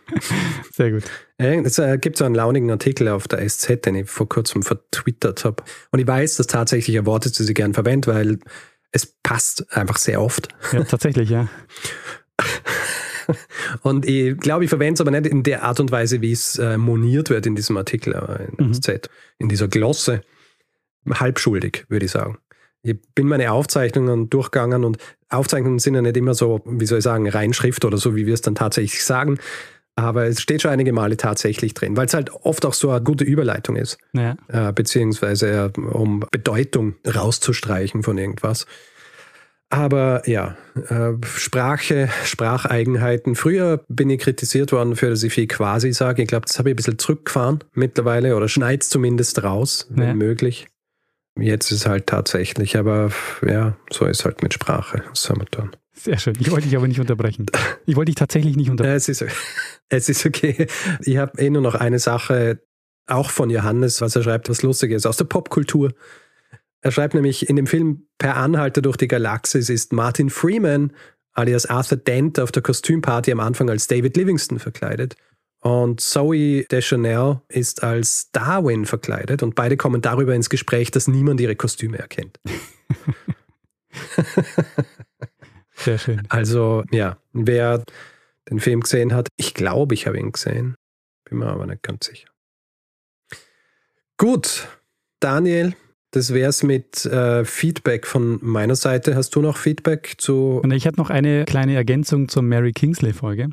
[0.73, 1.03] sehr gut.
[1.37, 5.45] Es äh, gibt so einen launigen Artikel auf der SZ, den ich vor kurzem vertwittert
[5.45, 5.63] habe.
[5.91, 8.39] Und ich weiß, dass tatsächlich ein Wort ist, das ich gern verwende, weil
[8.91, 10.47] es passt einfach sehr oft.
[10.71, 11.49] Ja, tatsächlich, ja.
[13.81, 16.57] Und ich glaube, ich verwende es aber nicht in der Art und Weise, wie es
[16.57, 18.13] äh, moniert wird in diesem Artikel
[18.57, 18.73] in mhm.
[18.73, 20.21] SZ, in dieser Glosse.
[21.09, 22.37] Halbschuldig, würde ich sagen.
[22.83, 24.97] Ich bin meine Aufzeichnungen durchgegangen und
[25.29, 28.33] Aufzeichnungen sind ja nicht immer so, wie soll ich sagen, Reinschrift oder so, wie wir
[28.33, 29.39] es dann tatsächlich sagen.
[29.95, 33.01] Aber es steht schon einige Male tatsächlich drin, weil es halt oft auch so eine
[33.01, 33.97] gute Überleitung ist.
[34.13, 34.37] Ja.
[34.47, 38.67] Äh, beziehungsweise äh, um Bedeutung rauszustreichen von irgendwas.
[39.69, 40.55] Aber ja,
[40.89, 43.35] äh, Sprache, Spracheigenheiten.
[43.35, 46.21] Früher bin ich kritisiert worden für, dass ich viel quasi sage.
[46.21, 50.07] Ich glaube, das habe ich ein bisschen zurückgefahren mittlerweile oder schneide es zumindest raus, wenn
[50.07, 50.13] ja.
[50.13, 50.67] möglich.
[51.37, 53.11] Jetzt ist es halt tatsächlich, aber
[53.45, 55.03] ja, so ist halt mit Sprache.
[55.09, 55.71] Was soll man tun?
[55.93, 56.35] Sehr schön.
[56.39, 57.47] Ich wollte dich aber nicht unterbrechen.
[57.85, 58.95] Ich wollte dich tatsächlich nicht unterbrechen.
[58.95, 59.25] Es ist,
[59.89, 60.67] es ist okay.
[61.03, 62.61] Ich habe eh nur noch eine Sache,
[63.07, 65.93] auch von Johannes, was er schreibt, was Lustiges aus der Popkultur.
[66.87, 70.93] Er schreibt nämlich, in dem Film Per Anhalter durch die Galaxis ist Martin Freeman
[71.33, 75.17] alias Arthur Dent auf der Kostümparty am Anfang als David Livingston verkleidet.
[75.59, 81.41] Und Zoe Deschanel ist als Darwin verkleidet und beide kommen darüber ins Gespräch, dass niemand
[81.41, 82.39] ihre Kostüme erkennt.
[85.75, 86.23] Sehr schön.
[86.29, 87.83] Also, ja, wer
[88.49, 90.77] den Film gesehen hat, ich glaube, ich habe ihn gesehen,
[91.25, 92.29] bin mir aber nicht ganz sicher.
[94.15, 94.69] Gut,
[95.19, 95.75] Daniel,
[96.11, 99.15] das wäre es mit äh, Feedback von meiner Seite.
[99.15, 100.61] Hast du noch Feedback zu.
[100.63, 103.49] Und ich hätte noch eine kleine Ergänzung zur Mary Kingsley-Folge.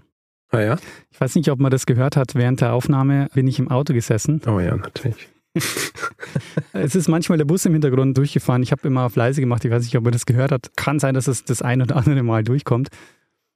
[0.51, 0.79] Ah ja?
[1.11, 2.35] Ich weiß nicht, ob man das gehört hat.
[2.35, 4.40] Während der Aufnahme bin ich im Auto gesessen.
[4.47, 5.29] Oh ja, natürlich.
[6.73, 8.62] es ist manchmal der Bus im Hintergrund durchgefahren.
[8.62, 9.64] Ich habe immer auf leise gemacht.
[9.64, 10.77] Ich weiß nicht, ob man das gehört hat.
[10.77, 12.88] Kann sein, dass es das ein oder andere Mal durchkommt.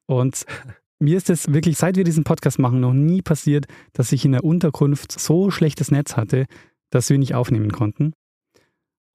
[0.07, 0.45] Und
[0.99, 4.33] mir ist es wirklich, seit wir diesen Podcast machen, noch nie passiert, dass ich in
[4.33, 6.47] der Unterkunft so schlechtes Netz hatte,
[6.91, 8.13] dass wir nicht aufnehmen konnten.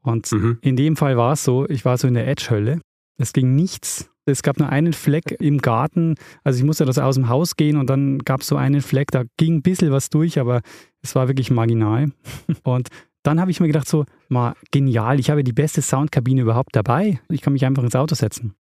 [0.03, 0.59] Und mhm.
[0.61, 2.81] in dem Fall war es so, ich war so in der Edge-Hölle.
[3.17, 6.15] Es ging nichts es gab nur einen Fleck im Garten.
[6.43, 9.11] Also ich musste das aus dem Haus gehen und dann gab es so einen Fleck,
[9.11, 10.61] da ging ein bisschen was durch, aber
[11.01, 12.11] es war wirklich marginal.
[12.63, 12.87] Und
[13.23, 17.21] dann habe ich mir gedacht, so, mal genial, ich habe die beste Soundkabine überhaupt dabei.
[17.29, 18.53] Ich kann mich einfach ins Auto setzen.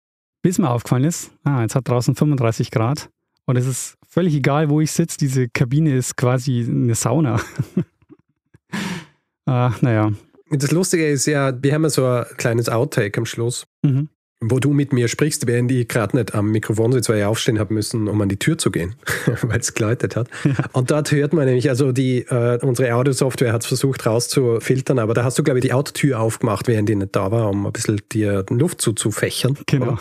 [0.43, 3.09] Bis mir aufgefallen ist, ah, jetzt hat draußen 35 Grad
[3.45, 5.17] und es ist völlig egal, wo ich sitze.
[5.17, 7.39] Diese Kabine ist quasi eine Sauna.
[9.45, 10.11] ah, naja.
[10.51, 13.65] Das Lustige ist ja, wir haben ja so ein kleines Outtake am Schluss.
[13.83, 14.09] Mhm
[14.43, 17.59] wo du mit mir sprichst, während ich gerade nicht am Mikrofon sitze, weil ich aufstehen
[17.59, 18.95] habe müssen, um an die Tür zu gehen,
[19.43, 20.29] weil es geläutet hat.
[20.73, 25.13] Und dort hört man nämlich, also die, äh, unsere Audiosoftware hat es versucht rauszufiltern, aber
[25.13, 27.71] da hast du, glaube ich, die Autotür aufgemacht, während die nicht da war, um ein
[27.71, 29.59] bisschen dir Luft zuzufächern.
[29.67, 29.85] Genau.
[29.85, 29.99] Oder?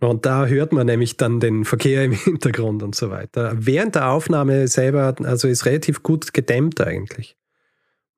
[0.00, 3.54] Und da hört man nämlich dann den Verkehr im Hintergrund und so weiter.
[3.56, 7.38] Während der Aufnahme selber, also ist relativ gut gedämmt eigentlich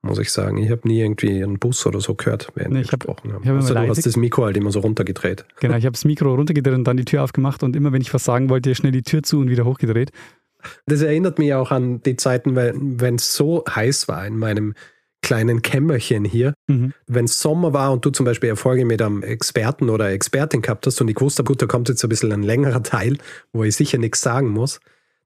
[0.02, 0.56] muss ich sagen.
[0.58, 3.56] Ich habe nie irgendwie einen Bus oder so gehört, während nee, gesprochen hab, haben.
[3.56, 5.44] Also du hast das Mikro halt immer so runtergedreht.
[5.60, 8.12] Genau, ich habe das Mikro runtergedreht und dann die Tür aufgemacht und immer wenn ich
[8.14, 10.10] was sagen wollte, schnell die Tür zu und wieder hochgedreht.
[10.86, 14.74] Das erinnert mich auch an die Zeiten, wenn es so heiß war in meinem
[15.22, 16.54] kleinen Kämmerchen hier.
[16.66, 16.92] Mhm.
[17.06, 20.86] Wenn es Sommer war und du zum Beispiel Erfolge mit einem Experten oder Expertin gehabt
[20.86, 23.18] hast und ich wusste, gut, da kommt jetzt ein bisschen ein längerer Teil,
[23.52, 24.80] wo ich sicher nichts sagen muss,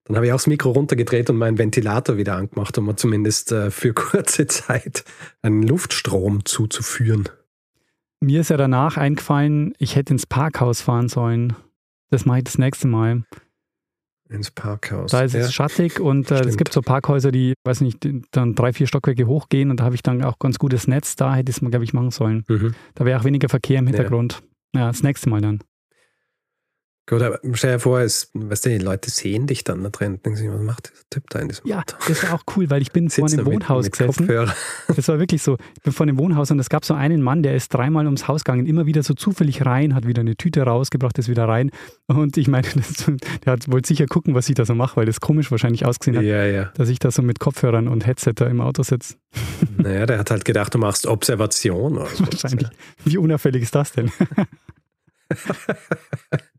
[0.04, 3.52] dann habe ich auch das Mikro runtergedreht und meinen Ventilator wieder angemacht, um mir zumindest
[3.52, 5.04] äh, für kurze Zeit
[5.42, 7.28] einen Luftstrom zuzuführen.
[8.20, 11.54] Mir ist ja danach eingefallen, ich hätte ins Parkhaus fahren sollen.
[12.10, 13.22] Das mache ich das nächste Mal.
[14.30, 15.10] Ins Parkhaus.
[15.10, 15.40] Da ist ja.
[15.40, 19.26] es schattig und äh, es gibt so Parkhäuser, die, weiß nicht, dann drei, vier Stockwerke
[19.26, 21.16] hochgehen und da habe ich dann auch ganz gutes Netz.
[21.16, 22.44] Da hätte ich es mal, glaube ich, machen sollen.
[22.48, 22.74] Mhm.
[22.94, 24.42] Da wäre auch weniger Verkehr im Hintergrund.
[24.74, 24.80] Ja.
[24.80, 25.60] ja, das nächste Mal dann.
[27.06, 30.20] Gut, aber stell dir vor, es, weißt du, die Leute sehen dich dann da drin
[30.24, 31.96] denken sich, was macht dieser Typ da in diesem Ja, Auto?
[32.08, 34.26] das war auch cool, weil ich bin vor einem Wohnhaus mit, mit gesessen.
[34.26, 34.54] Kopfhörer.
[34.88, 35.58] Das war wirklich so.
[35.76, 38.26] Ich bin vor einem Wohnhaus und es gab so einen Mann, der ist dreimal ums
[38.26, 41.72] Haus gegangen, immer wieder so zufällig rein, hat wieder eine Tüte rausgebracht, ist wieder rein.
[42.06, 43.10] Und ich meine, das,
[43.44, 46.16] der hat, wollte sicher gucken, was ich da so mache, weil das komisch wahrscheinlich ausgesehen
[46.16, 46.72] hat, ja, ja.
[46.74, 49.16] dass ich da so mit Kopfhörern und Headset da im Auto sitze.
[49.76, 51.98] Naja, der hat halt gedacht, du machst Observation.
[51.98, 52.24] Oder so.
[52.32, 52.68] Wahrscheinlich.
[53.04, 54.10] Wie unauffällig ist das denn?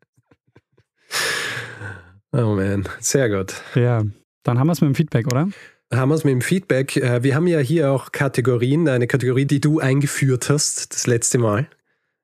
[2.38, 3.54] Oh man, sehr gut.
[3.76, 4.04] Ja,
[4.44, 5.48] dann haben wir es mit dem Feedback, oder?
[5.94, 6.98] Haben wir es mit dem Feedback.
[6.98, 11.38] Äh, wir haben ja hier auch Kategorien, eine Kategorie, die du eingeführt hast das letzte
[11.38, 11.70] Mal.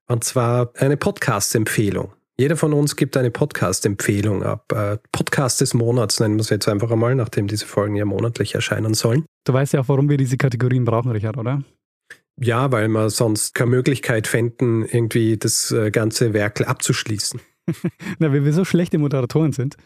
[0.10, 2.12] Und zwar eine Podcast-Empfehlung.
[2.38, 4.74] Jeder von uns gibt eine Podcast-Empfehlung ab.
[4.74, 8.54] Äh, Podcast des Monats nennen wir es jetzt einfach einmal, nachdem diese Folgen ja monatlich
[8.54, 9.24] erscheinen sollen.
[9.46, 11.64] Du weißt ja auch, warum wir diese Kategorien brauchen, Richard, oder?
[12.38, 17.40] Ja, weil wir sonst keine Möglichkeit fänden, irgendwie das äh, ganze Werk abzuschließen.
[18.20, 19.78] Na, wenn wir so schlechte Moderatoren sind,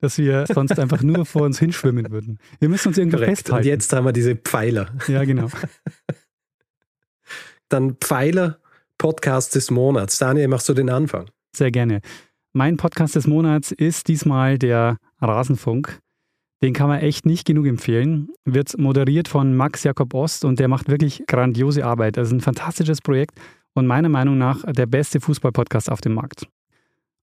[0.00, 2.38] dass wir sonst einfach nur vor uns hinschwimmen würden.
[2.58, 3.38] Wir müssen uns irgendwie Korrekt.
[3.38, 3.66] festhalten.
[3.66, 4.88] Und jetzt haben wir diese Pfeiler.
[5.08, 5.48] Ja, genau.
[7.68, 8.58] Dann Pfeiler
[8.98, 10.18] Podcast des Monats.
[10.18, 11.26] Daniel, machst du den Anfang?
[11.56, 12.00] Sehr gerne.
[12.52, 15.98] Mein Podcast des Monats ist diesmal der Rasenfunk.
[16.62, 18.28] Den kann man echt nicht genug empfehlen.
[18.44, 22.16] Wird moderiert von Max Jakob Ost und der macht wirklich grandiose Arbeit.
[22.16, 23.38] Das ist ein fantastisches Projekt
[23.74, 26.46] und meiner Meinung nach der beste Fußball-Podcast auf dem Markt.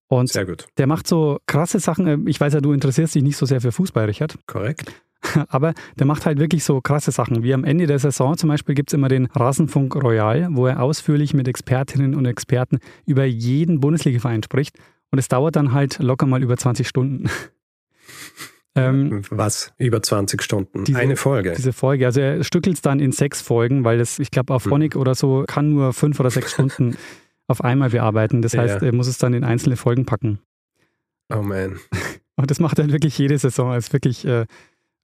[0.10, 0.68] Und sehr gut.
[0.78, 2.08] Der macht so krasse Sachen.
[2.08, 4.38] Äh, ich weiß ja, du interessierst dich nicht so sehr für Fußball, Richard.
[4.48, 4.92] Korrekt.
[5.50, 7.44] Aber der macht halt wirklich so krasse Sachen.
[7.44, 10.82] Wie am Ende der Saison zum Beispiel gibt es immer den Rasenfunk Royal, wo er
[10.82, 14.78] ausführlich mit Expertinnen und Experten über jeden Bundesligaverein spricht.
[15.12, 17.30] Und es dauert dann halt locker mal über 20 Stunden.
[18.76, 19.74] ähm, Was?
[19.78, 20.84] Über 20 Stunden?
[20.84, 21.54] Diese, Eine Folge?
[21.56, 22.06] Diese Folge.
[22.06, 25.02] Also er stückelt es dann in sechs Folgen, weil das, ich glaube, auf Phonic hm.
[25.02, 26.98] oder so kann nur fünf oder sechs Stunden
[27.48, 28.42] auf einmal bearbeiten.
[28.42, 28.88] Das heißt, ja.
[28.88, 30.40] er muss es dann in einzelne Folgen packen.
[31.34, 31.80] Oh man.
[32.36, 33.74] Und das macht er wirklich jede Saison.
[33.74, 34.46] Das ist wirklich äh,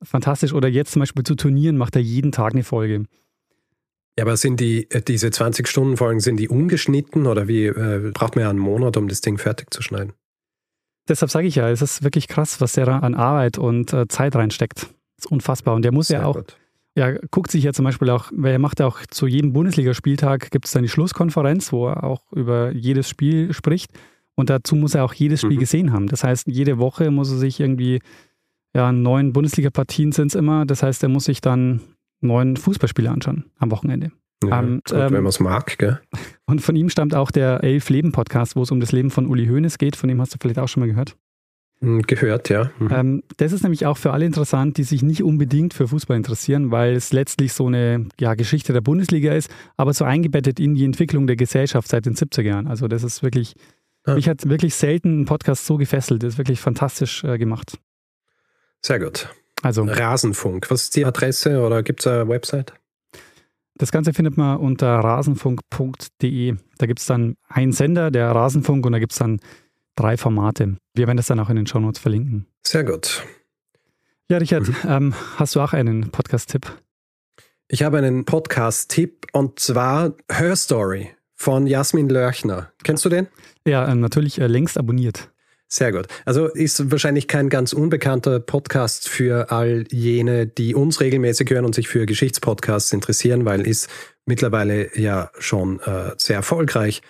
[0.04, 0.54] fantastisch.
[0.54, 3.06] Oder jetzt zum Beispiel zu Turnieren macht er jeden Tag eine Folge.
[4.18, 8.44] Ja, aber sind die, äh, diese 20-Stunden-Folgen, sind die ungeschnitten oder wie äh, braucht man
[8.44, 10.14] ja einen Monat, um das Ding fertig zu schneiden?
[11.10, 14.36] Deshalb sage ich ja, es ist wirklich krass, was der an Arbeit und äh, Zeit
[14.36, 14.84] reinsteckt.
[15.18, 15.74] Das ist unfassbar.
[15.76, 16.58] Und der muss Sehr ja auch, gut.
[16.96, 20.52] Ja, guckt sich ja zum Beispiel auch, weil er macht ja auch zu jedem Bundesligaspieltag
[20.52, 23.92] gibt es dann die Schlusskonferenz, wo er auch über jedes Spiel spricht.
[24.36, 25.60] Und dazu muss er auch jedes Spiel mhm.
[25.60, 26.08] gesehen haben.
[26.08, 28.00] Das heißt, jede Woche muss er sich irgendwie,
[28.76, 30.66] ja, neun Bundesliga-Partien sind es immer.
[30.66, 31.82] Das heißt, er muss sich dann
[32.22, 34.12] neun Fußballspiele anschauen am Wochenende.
[34.44, 36.00] Ja, um, gut, ähm, wenn man es mag, gell?
[36.46, 39.28] Und von ihm stammt auch der Elf Leben Podcast, wo es um das Leben von
[39.28, 39.96] Uli Hoeneß geht.
[39.96, 41.16] Von dem hast du vielleicht auch schon mal gehört.
[41.84, 42.72] Hm, gehört, ja.
[42.80, 43.24] Mhm.
[43.36, 46.94] Das ist nämlich auch für alle interessant, die sich nicht unbedingt für Fußball interessieren, weil
[46.94, 51.28] es letztlich so eine ja, Geschichte der Bundesliga ist, aber so eingebettet in die Entwicklung
[51.28, 52.68] der Gesellschaft seit den 70er Jahren.
[52.68, 53.56] Also das ist wirklich,
[54.08, 54.16] ja.
[54.16, 56.24] mich hat wirklich selten ein Podcast so gefesselt.
[56.24, 57.78] Das ist wirklich fantastisch äh, gemacht.
[58.82, 59.28] Sehr gut.
[59.62, 60.72] Also Rasenfunk.
[60.72, 62.74] Was ist die Adresse oder gibt es eine Website?
[63.76, 66.56] Das Ganze findet man unter rasenfunk.de.
[66.78, 69.42] Da gibt es dann einen Sender, der Rasenfunk, und da gibt es dann
[69.96, 70.78] drei Formate.
[70.94, 72.48] Wir werden das dann auch in den Show Notes verlinken.
[72.66, 73.24] Sehr gut.
[74.30, 74.76] Ja, Richard, mhm.
[74.88, 76.72] ähm, hast du auch einen Podcast-Tipp?
[77.68, 82.72] Ich habe einen Podcast-Tipp und zwar Her Story von Jasmin Lörchner.
[82.84, 83.28] Kennst du den?
[83.68, 85.30] Ja, äh, natürlich äh, längst abonniert.
[85.68, 86.06] Sehr gut.
[86.24, 91.74] Also ist wahrscheinlich kein ganz unbekannter Podcast für all jene, die uns regelmäßig hören und
[91.74, 93.90] sich für Geschichtspodcasts interessieren, weil ist
[94.26, 97.02] mittlerweile ja schon äh, sehr erfolgreich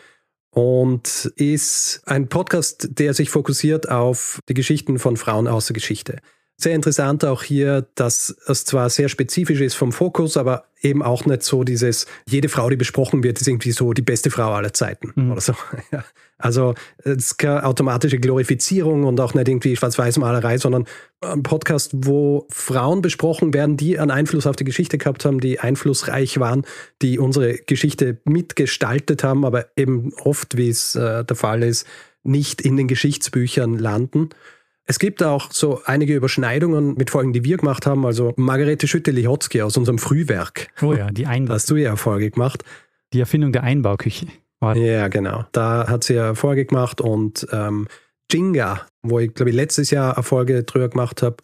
[0.53, 6.19] und ist ein Podcast, der sich fokussiert auf die Geschichten von Frauen aus der Geschichte.
[6.57, 11.25] Sehr interessant auch hier, dass es zwar sehr spezifisch ist vom Fokus, aber eben auch
[11.25, 14.73] nicht so dieses, jede Frau, die besprochen wird, ist irgendwie so die beste Frau aller
[14.73, 15.31] Zeiten mhm.
[15.31, 15.53] oder so.
[15.91, 16.03] Ja.
[16.37, 20.85] Also es ist keine automatische Glorifizierung und auch nicht irgendwie Schwarz-Weiß-Malerei, sondern
[21.21, 25.59] ein Podcast, wo Frauen besprochen werden, die einen Einfluss auf die Geschichte gehabt haben, die
[25.61, 26.65] einflussreich waren,
[27.01, 31.87] die unsere Geschichte mitgestaltet haben, aber eben oft, wie es äh, der Fall ist,
[32.23, 34.29] nicht in den Geschichtsbüchern landen.
[34.85, 38.05] Es gibt auch so einige Überschneidungen mit Folgen, die wir gemacht haben.
[38.05, 40.67] Also Margarete Schütte-Lihotzky aus unserem Frühwerk.
[40.81, 41.53] Oh ja, die Einbau.
[41.53, 42.63] Hast du ja Folge gemacht.
[43.13, 44.27] Die Erfindung der Einbauküche.
[44.75, 45.45] Ja, genau.
[45.51, 47.87] Da hat sie ja Folge gemacht und ähm,
[48.31, 51.37] Jinga, wo ich glaube ich letztes Jahr eine Folge drüber gemacht habe.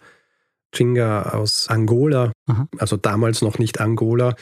[0.73, 2.67] Jinga aus Angola, Aha.
[2.77, 4.35] also damals noch nicht Angola.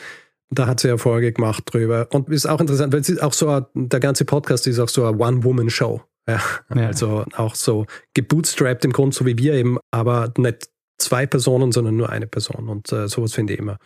[0.50, 2.08] Da hat sie ja Folge gemacht drüber.
[2.12, 5.06] Und ist auch interessant, weil es ist auch so, der ganze Podcast ist auch so
[5.06, 6.02] eine One-Woman-Show.
[6.28, 6.42] Ja,
[6.76, 6.88] ja.
[6.88, 11.96] Also auch so gebootstrapped im Grund, so wie wir eben, aber nicht zwei Personen, sondern
[11.96, 12.68] nur eine Person.
[12.68, 13.78] Und äh, sowas finde ich immer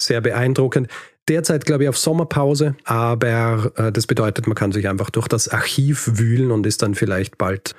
[0.00, 0.88] sehr beeindruckend.
[1.28, 5.48] Derzeit, glaube ich, auf Sommerpause, aber äh, das bedeutet, man kann sich einfach durch das
[5.48, 7.74] Archiv wühlen und ist dann vielleicht bald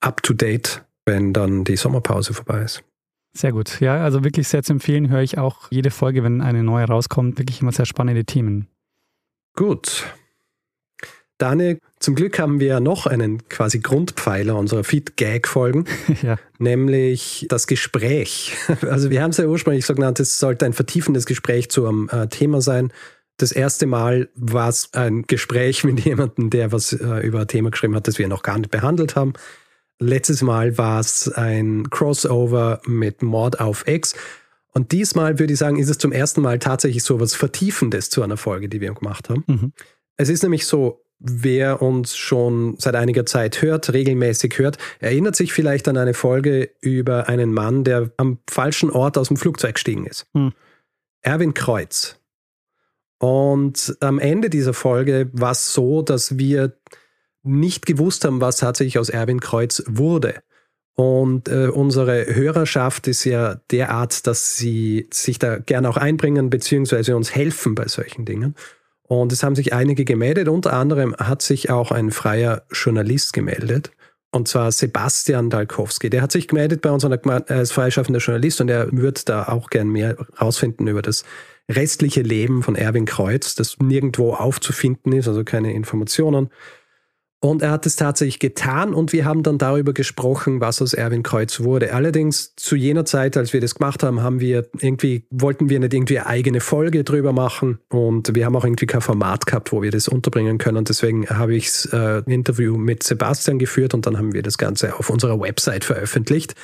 [0.00, 2.82] up to date, wenn dann die Sommerpause vorbei ist.
[3.34, 3.80] Sehr gut.
[3.80, 7.38] Ja, also wirklich sehr zu empfehlen, höre ich auch jede Folge, wenn eine neue rauskommt.
[7.38, 8.68] Wirklich immer sehr spannende Themen.
[9.54, 10.04] Gut.
[11.36, 15.86] Daniel, zum Glück haben wir noch einen quasi Grundpfeiler unserer Feed-Gag-Folgen,
[16.22, 16.36] ja.
[16.58, 18.56] nämlich das Gespräch.
[18.82, 22.08] Also wir haben es ja ursprünglich so genannt, es sollte ein vertiefendes Gespräch zu einem
[22.10, 22.92] äh, Thema sein.
[23.38, 27.70] Das erste Mal war es ein Gespräch mit jemandem, der was äh, über ein Thema
[27.70, 29.32] geschrieben hat, das wir noch gar nicht behandelt haben.
[29.98, 34.14] Letztes Mal war es ein Crossover mit Mord auf X.
[34.74, 38.22] Und diesmal würde ich sagen, ist es zum ersten Mal tatsächlich so was Vertiefendes zu
[38.22, 39.44] einer Folge, die wir gemacht haben.
[39.46, 39.72] Mhm.
[40.18, 45.52] Es ist nämlich so, wer uns schon seit einiger Zeit hört, regelmäßig hört, erinnert sich
[45.52, 50.06] vielleicht an eine Folge über einen Mann, der am falschen Ort aus dem Flugzeug gestiegen
[50.06, 50.26] ist.
[50.34, 50.52] Mhm.
[51.22, 52.20] Erwin Kreuz.
[53.18, 56.76] Und am Ende dieser Folge war es so, dass wir
[57.42, 60.42] nicht gewusst haben, was tatsächlich aus Erwin Kreuz wurde.
[60.96, 67.16] Und äh, unsere Hörerschaft ist ja derart, dass sie sich da gerne auch einbringen, beziehungsweise
[67.16, 68.54] uns helfen bei solchen Dingen.
[69.08, 70.48] Und es haben sich einige gemeldet.
[70.48, 73.90] Unter anderem hat sich auch ein freier Journalist gemeldet.
[74.32, 76.10] Und zwar Sebastian Dalkowski.
[76.10, 79.88] Der hat sich gemeldet bei uns als freischaffender Journalist und er würde da auch gern
[79.88, 81.24] mehr rausfinden über das
[81.70, 86.50] restliche Leben von Erwin Kreuz, das nirgendwo aufzufinden ist, also keine Informationen.
[87.40, 91.22] Und er hat es tatsächlich getan und wir haben dann darüber gesprochen, was aus Erwin
[91.22, 91.92] Kreuz wurde.
[91.92, 95.92] Allerdings zu jener Zeit, als wir das gemacht haben, haben wir irgendwie, wollten wir nicht
[95.92, 99.82] irgendwie eine eigene Folge drüber machen und wir haben auch irgendwie kein Format gehabt, wo
[99.82, 100.78] wir das unterbringen können.
[100.78, 104.56] Und deswegen habe ich das äh, Interview mit Sebastian geführt und dann haben wir das
[104.56, 106.54] Ganze auf unserer Website veröffentlicht.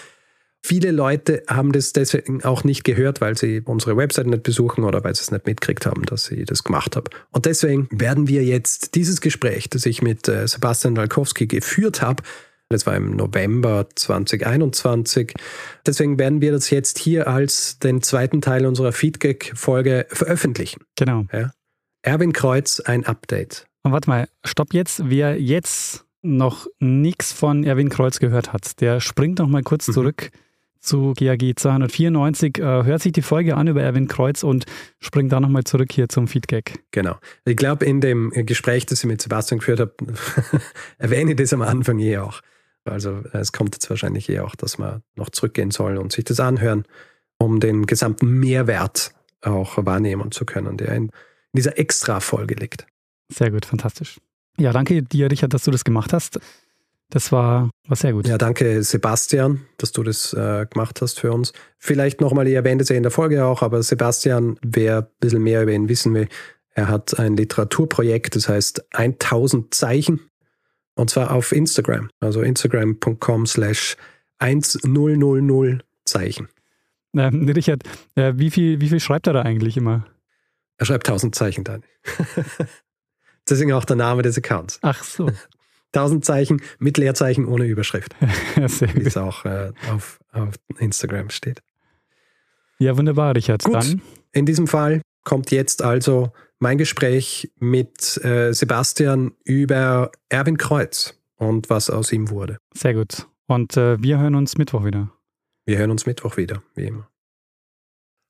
[0.65, 5.03] Viele Leute haben das deswegen auch nicht gehört, weil sie unsere Website nicht besuchen oder
[5.03, 7.11] weil sie es nicht mitgekriegt haben, dass ich das gemacht habe.
[7.33, 12.23] Und deswegen werden wir jetzt dieses Gespräch, das ich mit äh, Sebastian Walkowski geführt habe,
[12.73, 15.35] das war im November 2021.
[15.85, 20.83] Deswegen werden wir das jetzt hier als den zweiten Teil unserer Feedback-Folge veröffentlichen.
[20.97, 21.27] Genau.
[21.33, 21.53] Ja.
[22.03, 23.67] Erwin Kreuz, ein Update.
[23.83, 25.03] Und warte mal, stopp jetzt.
[25.05, 29.93] Wer jetzt noch nichts von Erwin Kreuz gehört hat, der springt noch mal kurz mhm.
[29.93, 30.31] zurück
[30.83, 32.59] zu GAG 294.
[32.59, 34.67] Äh, hört sich die Folge an über Erwin Kreuz und
[34.99, 36.85] springt da nochmal zurück hier zum Feedback.
[36.91, 37.17] Genau.
[37.45, 39.95] Ich glaube, in dem Gespräch, das ich mit Sebastian geführt habe,
[40.99, 42.41] erwähne ich das am Anfang eh auch.
[42.85, 46.41] Also es kommt jetzt wahrscheinlich eh auch, dass man noch zurückgehen soll und sich das
[46.41, 46.85] anhören,
[47.39, 51.11] um den gesamten Mehrwert auch wahrnehmen zu können, der in
[51.53, 52.87] dieser Extra-Folge liegt.
[53.29, 54.19] Sehr gut, fantastisch.
[54.59, 56.39] Ja, danke dir, Richard, dass du das gemacht hast.
[57.13, 58.27] Das war, war sehr gut.
[58.27, 61.53] Ja, danke Sebastian, dass du das äh, gemacht hast für uns.
[61.77, 65.43] Vielleicht nochmal, ich erwähne es ja in der Folge auch, aber Sebastian, wer ein bisschen
[65.43, 66.27] mehr über ihn wissen will,
[66.71, 70.21] er hat ein Literaturprojekt, das heißt 1000 Zeichen
[70.95, 73.99] und zwar auf Instagram, also instagram.com slash
[74.39, 76.49] 1000 Zeichen.
[77.15, 77.83] Ähm, Richard,
[78.15, 80.07] äh, wie, viel, wie viel schreibt er da eigentlich immer?
[80.79, 81.83] Er schreibt 1000 Zeichen dann.
[83.51, 84.79] Deswegen auch der Name des Accounts.
[84.81, 85.31] Ach so.
[85.95, 88.15] 1000 Zeichen mit Leerzeichen ohne Überschrift.
[88.57, 91.63] Wie es auch äh, auf, auf Instagram steht.
[92.79, 93.63] Ja, wunderbar, Richard.
[93.63, 94.03] Gut, Dann.
[94.33, 101.71] in diesem Fall kommt jetzt also mein Gespräch mit äh, Sebastian über Erwin Kreuz und
[101.71, 102.57] was aus ihm wurde.
[102.75, 103.27] Sehr gut.
[103.47, 105.11] Und äh, wir hören uns Mittwoch wieder.
[105.67, 107.09] Wir hören uns Mittwoch wieder, wie immer.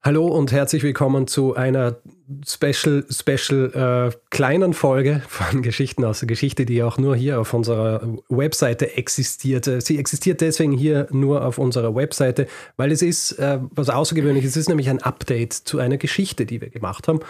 [0.05, 1.99] Hallo und herzlich willkommen zu einer
[2.45, 7.55] Special, Special äh, kleinen Folge von Geschichten aus der Geschichte, die auch nur hier auf
[7.55, 9.65] unserer Webseite existiert.
[9.65, 14.51] Sie existiert deswegen hier nur auf unserer Webseite, weil es ist äh, was Außergewöhnliches.
[14.51, 17.21] Es ist nämlich ein Update zu einer Geschichte, die wir gemacht haben.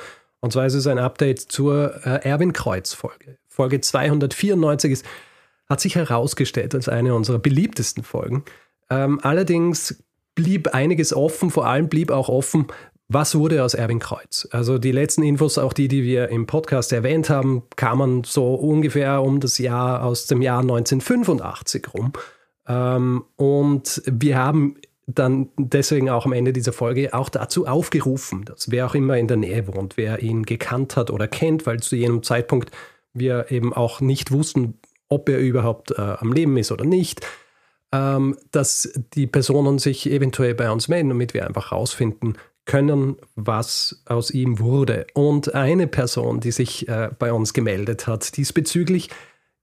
[0.40, 3.36] Und zwar ist es ein Update zur äh, Erwin Kreuz Folge.
[3.48, 5.06] Folge 294 ist,
[5.68, 8.46] hat sich herausgestellt als eine unserer beliebtesten Folgen.
[8.88, 10.02] Ähm, allerdings
[10.34, 12.66] blieb einiges offen, vor allem blieb auch offen,
[13.08, 14.48] was wurde aus Erwin Kreuz?
[14.52, 19.22] Also die letzten Infos, auch die, die wir im Podcast erwähnt haben, kamen so ungefähr
[19.22, 22.12] um das Jahr aus dem Jahr 1985 rum.
[22.66, 24.76] Ähm, und wir haben
[25.06, 29.28] dann deswegen auch am Ende dieser Folge auch dazu aufgerufen, dass wer auch immer in
[29.28, 32.70] der Nähe wohnt, wer ihn gekannt hat oder kennt, weil zu jenem Zeitpunkt
[33.12, 34.78] wir eben auch nicht wussten,
[35.08, 37.20] ob er überhaupt äh, am Leben ist oder nicht,
[37.92, 42.34] ähm, dass die Personen sich eventuell bei uns melden, damit wir einfach herausfinden
[42.64, 45.06] können, was aus ihm wurde.
[45.14, 49.10] Und eine Person, die sich äh, bei uns gemeldet hat diesbezüglich,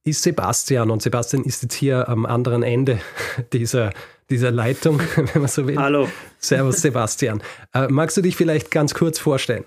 [0.04, 3.00] ist Sebastian und Sebastian ist jetzt hier am anderen Ende
[3.52, 3.92] dieser,
[4.30, 5.76] dieser Leitung, wenn man so will.
[5.76, 6.08] Hallo.
[6.38, 7.42] Servus Sebastian.
[7.74, 9.64] Äh, magst du dich vielleicht ganz kurz vorstellen?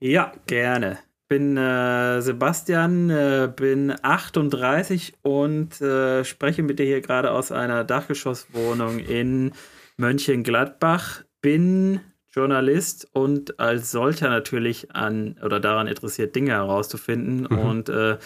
[0.00, 0.98] Ja, gerne.
[1.32, 7.84] Bin äh, Sebastian, äh, bin 38 und äh, spreche mit dir hier gerade aus einer
[7.84, 9.52] Dachgeschosswohnung in
[9.96, 11.24] Mönchengladbach.
[11.40, 17.58] Bin Journalist und als solcher natürlich an oder daran interessiert, Dinge herauszufinden mhm.
[17.58, 18.18] und äh,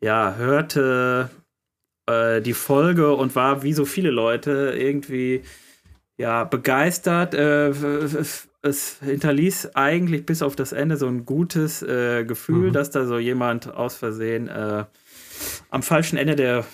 [0.00, 1.30] ja, hörte
[2.06, 5.42] äh, die Folge und war wie so viele Leute irgendwie
[6.18, 7.32] ja begeistert.
[7.32, 7.72] Äh,
[8.62, 12.72] es hinterließ eigentlich bis auf das Ende so ein gutes äh, Gefühl, mhm.
[12.72, 14.84] dass da so jemand aus Versehen äh,
[15.70, 16.64] am falschen Ende der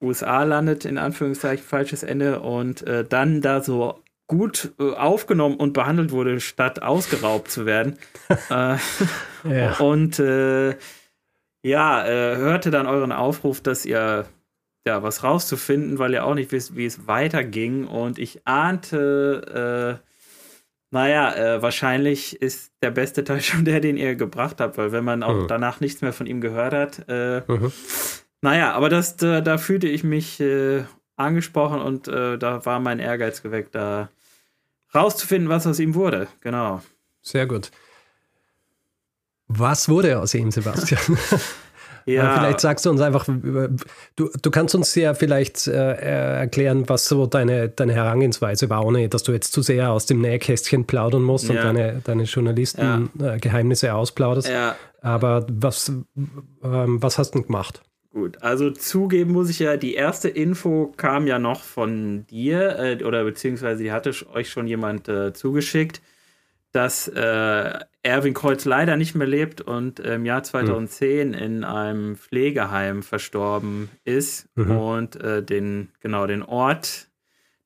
[0.00, 5.74] USA landet, in Anführungszeichen falsches Ende, und äh, dann da so gut äh, aufgenommen und
[5.74, 7.98] behandelt wurde, statt ausgeraubt zu werden.
[8.50, 9.76] Äh, ja.
[9.76, 10.74] Und äh,
[11.62, 14.24] ja, hörte dann euren Aufruf, dass ihr
[14.86, 17.86] ja was rauszufinden, weil ihr auch nicht wisst, wie es weiterging.
[17.86, 20.00] Und ich ahnte,
[20.94, 25.04] naja, äh, wahrscheinlich ist der beste Teil schon der, den ihr gebracht habt, weil wenn
[25.04, 25.48] man auch mhm.
[25.48, 27.72] danach nichts mehr von ihm gehört hat, äh, mhm.
[28.40, 30.84] naja, aber das, da, da fühlte ich mich äh,
[31.16, 34.08] angesprochen und äh, da war mein Ehrgeiz geweckt, da
[34.94, 36.28] rauszufinden, was aus ihm wurde.
[36.40, 36.80] Genau.
[37.22, 37.72] Sehr gut.
[39.48, 41.02] Was wurde aus ihm, Sebastian?
[42.06, 42.38] Ja.
[42.38, 45.94] Vielleicht sagst du uns einfach, du, du kannst uns ja vielleicht äh,
[46.40, 50.20] erklären, was so deine, deine Herangehensweise war, ohne dass du jetzt zu sehr aus dem
[50.20, 51.54] Nähkästchen plaudern musst ja.
[51.54, 53.94] und deine, deine Journalisten-Geheimnisse ja.
[53.94, 54.48] äh, ausplauderst.
[54.48, 54.76] Ja.
[55.00, 57.82] Aber was, ähm, was hast du denn gemacht?
[58.12, 63.02] Gut, also zugeben muss ich ja, die erste Info kam ja noch von dir, äh,
[63.02, 66.00] oder beziehungsweise die hatte euch schon jemand äh, zugeschickt
[66.74, 71.34] dass äh, Erwin Kreuz leider nicht mehr lebt und im Jahr 2010 mhm.
[71.34, 74.76] in einem Pflegeheim verstorben ist mhm.
[74.76, 77.06] und äh, den genau den Ort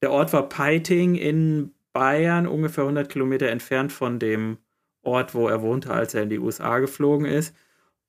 [0.02, 4.58] der Ort war Peiting in Bayern ungefähr 100 Kilometer entfernt von dem
[5.00, 7.56] Ort wo er wohnte als er in die USA geflogen ist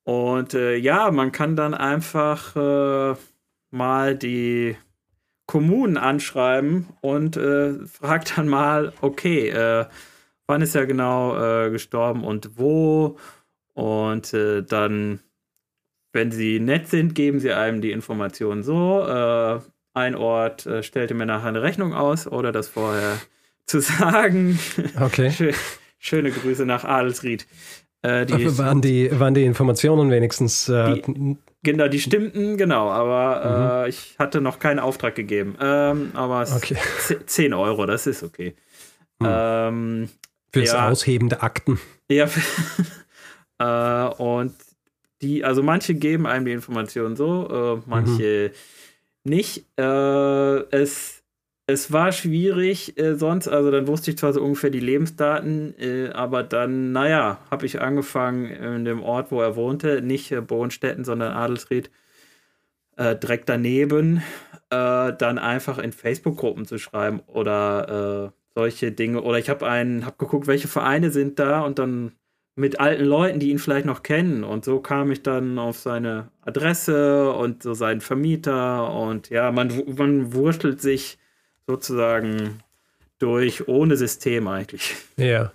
[0.04, 3.16] und äh, ja man kann dann einfach äh,
[3.72, 4.76] mal die
[5.46, 9.86] Kommunen anschreiben und äh, fragt dann mal okay äh,
[10.50, 13.18] wann ist er genau äh, gestorben und wo.
[13.74, 15.20] Und äh, dann,
[16.12, 19.06] wenn sie nett sind, geben sie einem die Informationen so.
[19.08, 19.60] Äh,
[19.94, 23.20] ein Ort äh, stellte mir nachher eine Rechnung aus oder das vorher
[23.68, 24.60] zu sagen.
[25.00, 25.54] Okay.
[26.00, 27.46] Schöne Grüße nach Adelsried.
[28.02, 30.68] Äh, die waren, die, waren die Informationen wenigstens.
[30.68, 33.90] Äh, die, genau, die stimmten, genau, aber mhm.
[33.90, 35.58] ich hatte noch keinen Auftrag gegeben.
[35.62, 36.78] Ähm, aber okay.
[37.26, 38.56] 10 Euro, das ist okay.
[39.20, 39.28] Mhm.
[39.30, 40.10] Ähm,
[40.52, 41.80] Fürs ja, Ausheben der Akten.
[42.10, 42.28] Ja.
[43.60, 44.54] äh, und
[45.22, 49.32] die, also manche geben einem die Informationen so, äh, manche mhm.
[49.32, 49.66] nicht.
[49.78, 51.24] Äh, es,
[51.68, 56.10] es war schwierig äh, sonst, also dann wusste ich zwar so ungefähr die Lebensdaten, äh,
[56.10, 61.04] aber dann, naja, habe ich angefangen in dem Ort, wo er wohnte, nicht äh, Bohnstetten,
[61.04, 61.90] sondern Adelsried,
[63.24, 64.22] direkt daneben,
[64.70, 69.22] dann einfach in Facebook-Gruppen zu schreiben oder solche Dinge.
[69.22, 72.14] Oder ich habe einen, habe geguckt, welche Vereine sind da und dann
[72.56, 74.44] mit alten Leuten, die ihn vielleicht noch kennen.
[74.44, 78.94] Und so kam ich dann auf seine Adresse und so seinen Vermieter.
[78.94, 81.18] Und ja, man, man wurschtelt sich
[81.66, 82.60] sozusagen
[83.18, 84.96] durch ohne System eigentlich.
[85.16, 85.52] Ja.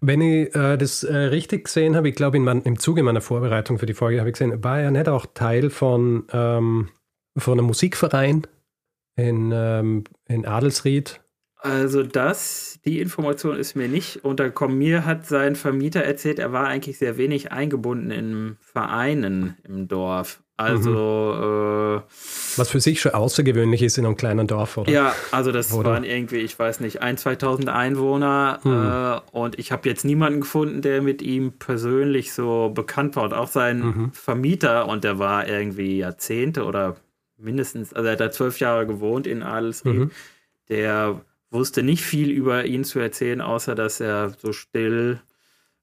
[0.00, 3.84] Wenn ich äh, das äh, richtig gesehen habe, ich glaube, im Zuge meiner Vorbereitung für
[3.84, 6.88] die Folge habe ich gesehen, war er nicht auch Teil von, ähm,
[7.36, 8.46] von einem Musikverein
[9.16, 11.20] in, ähm, in Adelsried?
[11.66, 14.78] Also das, die Information ist mir nicht untergekommen.
[14.78, 20.40] Mir hat sein Vermieter erzählt, er war eigentlich sehr wenig eingebunden in Vereinen im Dorf.
[20.58, 21.98] Also mhm.
[21.98, 22.02] äh,
[22.56, 24.90] was für sich schon außergewöhnlich ist in einem kleinen Dorf, oder?
[24.90, 25.90] Ja, also das oder?
[25.90, 29.32] waren irgendwie, ich weiß nicht, ein, 2000 Einwohner mhm.
[29.36, 33.24] äh, und ich habe jetzt niemanden gefunden, der mit ihm persönlich so bekannt war.
[33.24, 34.12] Und auch sein mhm.
[34.12, 36.96] Vermieter, und der war irgendwie Jahrzehnte oder
[37.36, 40.10] mindestens, also er hat da zwölf Jahre gewohnt in Adelsried, mhm.
[40.70, 41.20] der
[41.56, 45.20] wusste nicht viel über ihn zu erzählen, außer dass er so still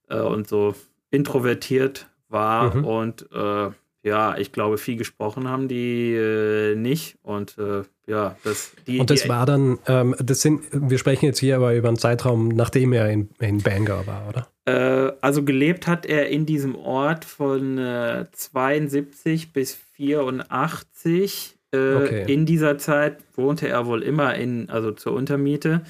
[0.10, 0.76] äh, und so
[1.12, 2.76] introvertiert war.
[2.76, 2.86] Mhm.
[2.86, 3.70] Und äh,
[4.04, 7.18] ja, ich glaube, viel gesprochen haben die äh, nicht.
[7.24, 8.72] Und äh, ja, das.
[8.86, 11.88] Die, und das die, war dann, ähm, das sind, wir sprechen jetzt hier aber über
[11.88, 14.48] einen Zeitraum, nachdem er in, in Bangor war, oder?
[14.66, 17.78] Äh, also gelebt hat er in diesem Ort von
[18.32, 22.34] 72 äh, bis 84 äh, okay.
[22.34, 25.82] In dieser Zeit wohnte er wohl immer in, also zur Untermiete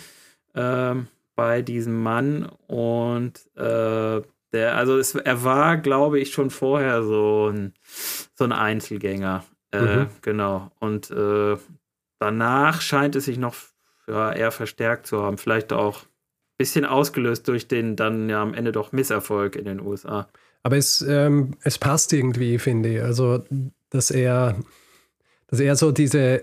[0.54, 0.96] äh,
[1.36, 4.22] bei diesem Mann und äh,
[4.54, 7.74] der, also es, er war, glaube ich, schon vorher so ein,
[8.36, 9.44] so ein Einzelgänger.
[9.72, 10.08] Äh, mhm.
[10.22, 10.72] Genau.
[10.80, 11.58] Und äh,
[12.20, 13.56] danach scheint es sich noch
[14.08, 15.40] ja, eher verstärkt zu haben.
[15.40, 19.80] Vielleicht auch ein bisschen ausgelöst durch den dann ja am Ende doch Misserfolg in den
[19.80, 20.28] USA.
[20.62, 23.02] Aber es, ähm, es passt irgendwie, finde ich.
[23.02, 23.44] Also,
[23.90, 24.56] dass er,
[25.54, 26.42] dass er so diese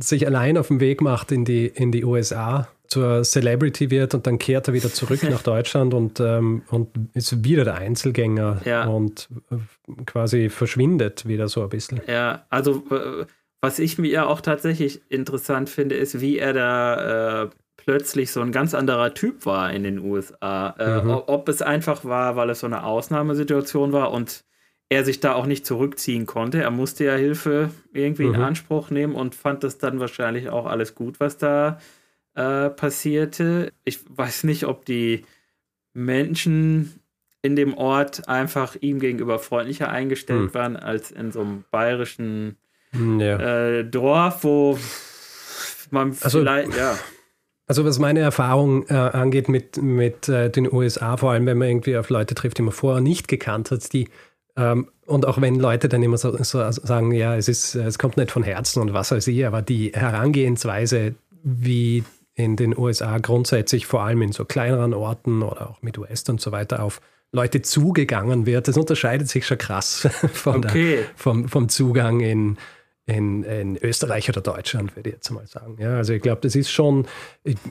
[0.00, 4.26] sich allein auf den Weg macht in die, in die USA, zur Celebrity wird und
[4.26, 8.86] dann kehrt er wieder zurück nach Deutschland und, ähm, und ist wieder der Einzelgänger ja.
[8.86, 12.00] und äh, quasi verschwindet wieder so ein bisschen.
[12.08, 12.82] Ja, also
[13.60, 18.50] was ich mir auch tatsächlich interessant finde, ist, wie er da äh, plötzlich so ein
[18.50, 20.74] ganz anderer Typ war in den USA.
[20.76, 21.22] Äh, mhm.
[21.28, 24.44] Ob es einfach war, weil es so eine Ausnahmesituation war und
[24.94, 26.62] er sich da auch nicht zurückziehen konnte.
[26.62, 28.34] Er musste ja Hilfe irgendwie mhm.
[28.34, 31.78] in Anspruch nehmen und fand das dann wahrscheinlich auch alles gut, was da
[32.34, 33.72] äh, passierte.
[33.84, 35.24] Ich weiß nicht, ob die
[35.92, 37.00] Menschen
[37.42, 40.54] in dem Ort einfach ihm gegenüber freundlicher eingestellt mhm.
[40.54, 42.56] waren als in so einem bayerischen
[42.92, 43.38] hm, ja.
[43.38, 44.78] äh, Dorf, wo
[45.90, 46.96] man also, vielleicht, ja.
[47.66, 51.68] Also was meine Erfahrung äh, angeht mit, mit äh, den USA, vor allem wenn man
[51.68, 54.08] irgendwie auf Leute trifft, die man vorher nicht gekannt hat, die
[54.56, 58.16] ähm, und auch wenn Leute dann immer so, so, sagen, ja, es ist, es kommt
[58.16, 63.86] nicht von Herzen und was weiß ich, aber die Herangehensweise, wie in den USA grundsätzlich,
[63.86, 67.00] vor allem in so kleineren Orten oder auch mit West und so weiter, auf
[67.32, 70.96] Leute zugegangen wird, das unterscheidet sich schon krass von okay.
[70.96, 72.56] der, vom, vom Zugang in,
[73.06, 75.76] in, in Österreich oder Deutschland, würde ich jetzt mal sagen.
[75.78, 77.06] Ja, also ich glaube, das ist schon,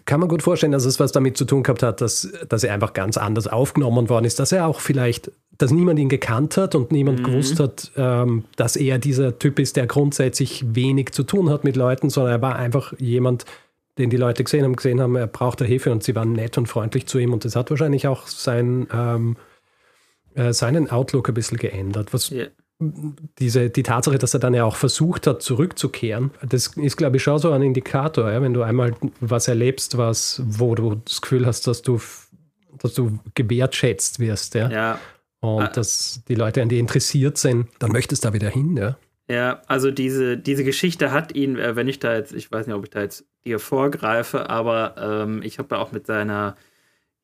[0.06, 2.74] kann man gut vorstellen, dass es was damit zu tun gehabt hat, dass, dass er
[2.74, 6.76] einfach ganz anders aufgenommen worden ist, dass er auch vielleicht, dass niemand ihn gekannt hat
[6.76, 7.24] und niemand mhm.
[7.24, 11.76] gewusst hat, ähm, dass er dieser Typ ist, der grundsätzlich wenig zu tun hat mit
[11.76, 13.46] Leuten, sondern er war einfach jemand,
[13.98, 16.68] den die Leute gesehen haben, gesehen haben, er brauchte Hilfe und sie waren nett und
[16.68, 19.36] freundlich zu ihm und das hat wahrscheinlich auch sein, ähm,
[20.36, 22.50] äh, seinen Outlook ein bisschen geändert, was yeah
[22.80, 27.24] diese, die Tatsache, dass er dann ja auch versucht hat, zurückzukehren, das ist, glaube ich,
[27.24, 28.42] schon so ein Indikator, ja?
[28.42, 32.00] wenn du einmal was erlebst, was, wo du das Gefühl hast, dass du,
[32.80, 34.70] dass du gewertschätzt wirst, ja.
[34.70, 35.00] ja.
[35.40, 35.68] Und ah.
[35.68, 38.98] dass die Leute an dir interessiert sind, dann möchtest du da wieder hin, ja.
[39.30, 42.76] Ja, also diese, diese Geschichte hat ihn, äh, wenn ich da jetzt, ich weiß nicht,
[42.76, 46.56] ob ich da jetzt dir vorgreife, aber ähm, ich habe ja auch mit seiner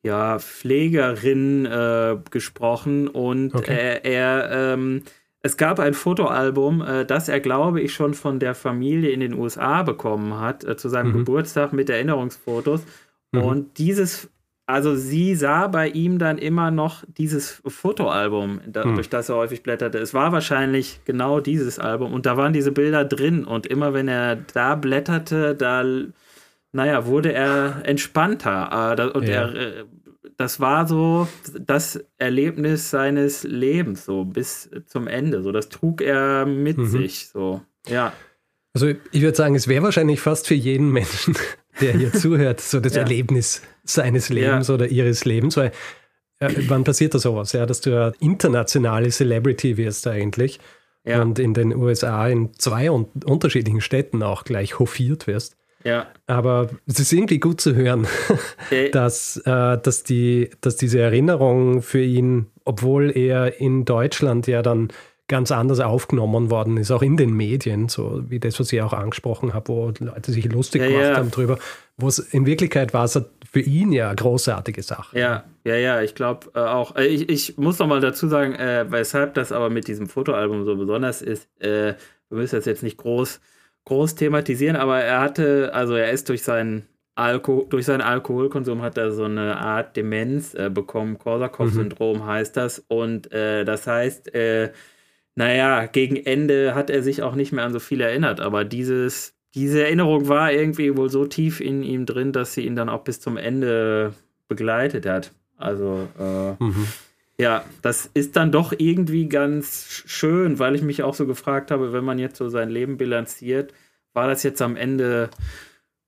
[0.02, 4.00] ja, Pflegerin äh, gesprochen und okay.
[4.04, 5.04] er, er ähm,
[5.41, 9.33] es gab ein Fotoalbum, äh, das er, glaube ich, schon von der Familie in den
[9.33, 11.17] USA bekommen hat, äh, zu seinem mhm.
[11.19, 12.83] Geburtstag mit Erinnerungsfotos.
[13.31, 13.41] Mhm.
[13.41, 14.29] Und dieses,
[14.65, 18.95] also sie sah bei ihm dann immer noch dieses Fotoalbum, mhm.
[18.95, 19.97] durch das er häufig blätterte.
[19.99, 23.45] Es war wahrscheinlich genau dieses Album und da waren diese Bilder drin.
[23.45, 25.83] Und immer wenn er da blätterte, da
[26.71, 28.95] naja, wurde er entspannter.
[28.97, 29.33] Äh, und ja.
[29.33, 29.85] er äh,
[30.39, 31.27] das war so
[31.59, 35.43] das Erlebnis seines Lebens, so bis zum Ende.
[35.43, 36.85] So, das trug er mit mhm.
[36.85, 37.27] sich.
[37.27, 38.13] So, ja.
[38.73, 41.35] Also ich würde sagen, es wäre wahrscheinlich fast für jeden Menschen,
[41.81, 43.01] der hier zuhört, so das ja.
[43.01, 44.75] Erlebnis seines Lebens ja.
[44.75, 45.57] oder ihres Lebens.
[45.57, 45.73] Weil
[46.39, 47.51] äh, wann passiert da sowas?
[47.51, 50.61] Ja, dass du eine internationale Celebrity wirst eigentlich.
[51.03, 51.21] Ja.
[51.21, 55.57] Und in den USA in zwei un unterschiedlichen Städten auch gleich hofiert wirst.
[55.84, 56.07] Ja.
[56.27, 58.05] Aber es ist irgendwie gut zu hören,
[58.65, 58.89] okay.
[58.91, 64.89] dass, äh, dass, die, dass diese Erinnerung für ihn, obwohl er in Deutschland ja dann
[65.30, 68.93] ganz anders aufgenommen worden ist, auch in den Medien, so wie das, was ich auch
[68.93, 71.17] angesprochen habe, wo Leute sich lustig ja, gemacht ja.
[71.17, 71.59] haben drüber,
[71.97, 75.17] wo es in Wirklichkeit war es für ihn ja eine großartige Sache.
[75.17, 76.95] Ja, ja, ja, ich glaube äh, auch.
[76.95, 80.65] Äh, ich, ich muss noch mal dazu sagen, äh, weshalb das aber mit diesem Fotoalbum
[80.65, 81.47] so besonders ist.
[81.59, 81.93] Äh,
[82.30, 83.39] wir müssen das jetzt nicht groß
[83.89, 86.85] groß thematisieren, aber er hatte, also er ist durch seinen
[87.15, 92.25] Alko durch seinen Alkoholkonsum hat er so eine Art Demenz äh, bekommen, Korsakow-Syndrom mhm.
[92.25, 92.85] heißt das.
[92.87, 94.71] Und äh, das heißt, äh,
[95.35, 99.33] naja, gegen Ende hat er sich auch nicht mehr an so viel erinnert, aber dieses,
[99.53, 103.03] diese Erinnerung war irgendwie wohl so tief in ihm drin, dass sie ihn dann auch
[103.03, 104.13] bis zum Ende
[104.47, 105.31] begleitet hat.
[105.57, 106.87] Also, äh, mhm.
[107.39, 111.93] Ja, das ist dann doch irgendwie ganz schön, weil ich mich auch so gefragt habe,
[111.93, 113.73] wenn man jetzt so sein Leben bilanziert,
[114.13, 115.29] war das jetzt am Ende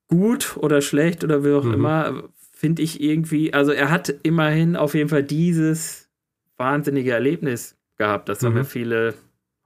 [0.09, 1.73] gut oder schlecht oder wie auch mhm.
[1.73, 6.09] immer, finde ich irgendwie, also er hat immerhin auf jeden Fall dieses
[6.57, 8.27] wahnsinnige Erlebnis gehabt.
[8.27, 8.47] Das mhm.
[8.47, 9.13] haben ja viele,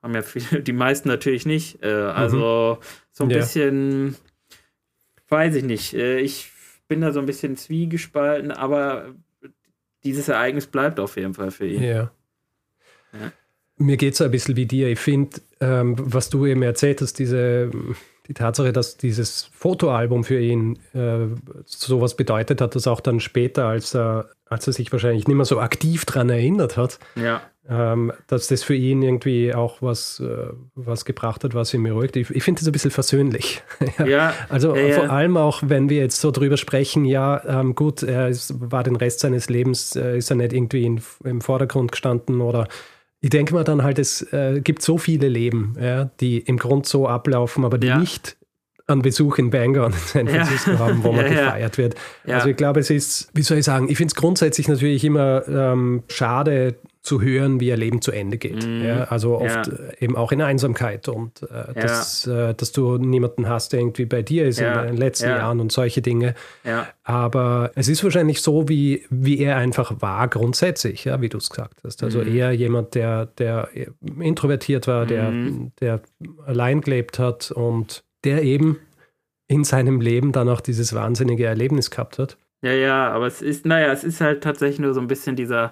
[0.03, 1.83] haben ja viele, die meisten natürlich nicht.
[1.83, 2.85] Äh, also mhm.
[3.11, 3.37] so ein ja.
[3.37, 4.15] bisschen,
[5.29, 5.95] weiß ich nicht.
[5.95, 6.51] Äh, ich
[6.87, 9.15] bin da so ein bisschen zwiegespalten, aber
[10.05, 11.83] dieses Ereignis bleibt auf jeden Fall für ihn.
[11.83, 12.11] Ja.
[13.13, 13.31] ja.
[13.77, 14.87] Mir geht es ein bisschen wie dir.
[14.87, 17.71] Ich finde, ähm, was du eben erzählt hast, diese,
[18.27, 21.27] die Tatsache, dass dieses Fotoalbum für ihn äh,
[21.65, 25.45] sowas bedeutet hat, dass auch dann später, als er, als er sich wahrscheinlich nicht mehr
[25.45, 27.41] so aktiv daran erinnert hat, ja.
[27.67, 32.15] Ähm, dass das für ihn irgendwie auch was, äh, was gebracht hat, was ihn beruhigt.
[32.15, 33.63] Ich, ich finde das ein bisschen versöhnlich.
[33.97, 34.05] ja.
[34.05, 34.33] ja.
[34.49, 38.29] Also ja, vor allem auch, wenn wir jetzt so drüber sprechen, ja, ähm, gut, er
[38.29, 42.41] ist, war den Rest seines Lebens, äh, ist er nicht irgendwie in, im Vordergrund gestanden
[42.41, 42.67] oder
[43.21, 46.85] ich denke mal dann halt, es äh, gibt so viele Leben, ja, die im Grund
[46.85, 48.37] so ablaufen, aber die nicht
[48.87, 50.79] an Besuch in Bangor und in San Francisco ja.
[50.79, 51.95] haben, wo man ja, gefeiert wird.
[52.25, 52.35] Ja.
[52.35, 55.47] Also ich glaube, es ist, wie soll ich sagen, ich finde es grundsätzlich natürlich immer
[55.47, 56.75] ähm, schade
[57.05, 58.65] zu hören, wie ihr Leben zu Ende geht.
[58.65, 58.83] Mm.
[58.83, 63.73] Ja, also oft eben auch in Einsamkeit und äh, dass, äh, dass du niemanden hast,
[63.73, 66.33] der irgendwie bei dir ist in den letzten Jahren und solche Dinge.
[67.03, 71.49] Aber es ist wahrscheinlich so, wie, wie er einfach war grundsätzlich, ja, wie du es
[71.49, 72.03] gesagt hast.
[72.03, 72.35] Also mm.
[72.35, 73.69] eher jemand, der, der
[74.19, 75.71] introvertiert war, der, mm.
[75.79, 76.01] der
[76.45, 78.79] allein gelebt hat und der eben
[79.47, 82.37] in seinem Leben dann auch dieses wahnsinnige Erlebnis gehabt hat.
[82.63, 85.71] Ja, ja, aber es ist, naja, es ist halt tatsächlich nur so ein bisschen dieser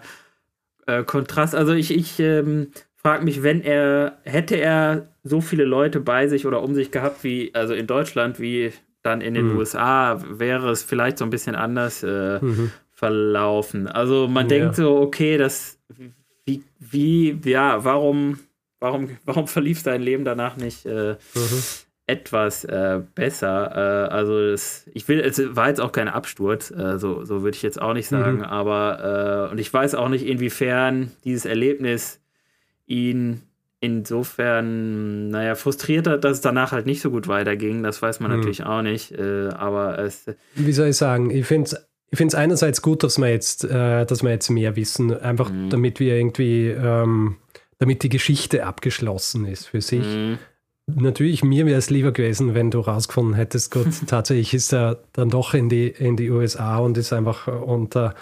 [0.87, 1.55] äh, Kontrast.
[1.55, 6.45] Also ich, ich ähm, frage mich, wenn er, hätte er so viele Leute bei sich
[6.45, 8.71] oder um sich gehabt wie, also in Deutschland, wie
[9.01, 9.57] dann in den mhm.
[9.57, 12.71] USA, wäre es vielleicht so ein bisschen anders äh, mhm.
[12.91, 13.87] verlaufen.
[13.87, 14.59] Also man ja.
[14.59, 15.77] denkt so, okay, das,
[16.45, 18.39] wie, wie, ja, warum,
[18.79, 21.63] warum, warum verlief sein Leben danach nicht äh, mhm
[22.05, 24.07] etwas äh, besser.
[24.09, 27.55] Äh, also das, ich will, es war jetzt auch kein Absturz, äh, so, so würde
[27.55, 28.43] ich jetzt auch nicht sagen, mhm.
[28.43, 32.19] aber äh, und ich weiß auch nicht, inwiefern dieses Erlebnis
[32.85, 33.43] ihn
[33.79, 37.83] insofern, naja, frustriert hat, dass es danach halt nicht so gut weiterging.
[37.83, 38.37] Das weiß man mhm.
[38.37, 39.11] natürlich auch nicht.
[39.11, 40.25] Äh, aber es.
[40.55, 41.29] Wie soll ich sagen?
[41.29, 44.51] Ich finde es ich finde es einerseits gut, dass wir jetzt, äh, dass wir jetzt
[44.51, 45.71] mehr wissen, einfach mhm.
[45.71, 47.37] damit wir irgendwie, ähm,
[47.79, 50.05] damit die Geschichte abgeschlossen ist für sich.
[50.05, 50.37] Mhm.
[50.87, 55.29] Natürlich, mir wäre es lieber gewesen, wenn du rausgefunden hättest, gut, tatsächlich ist er dann
[55.29, 58.15] doch in die, in die USA und ist einfach unter,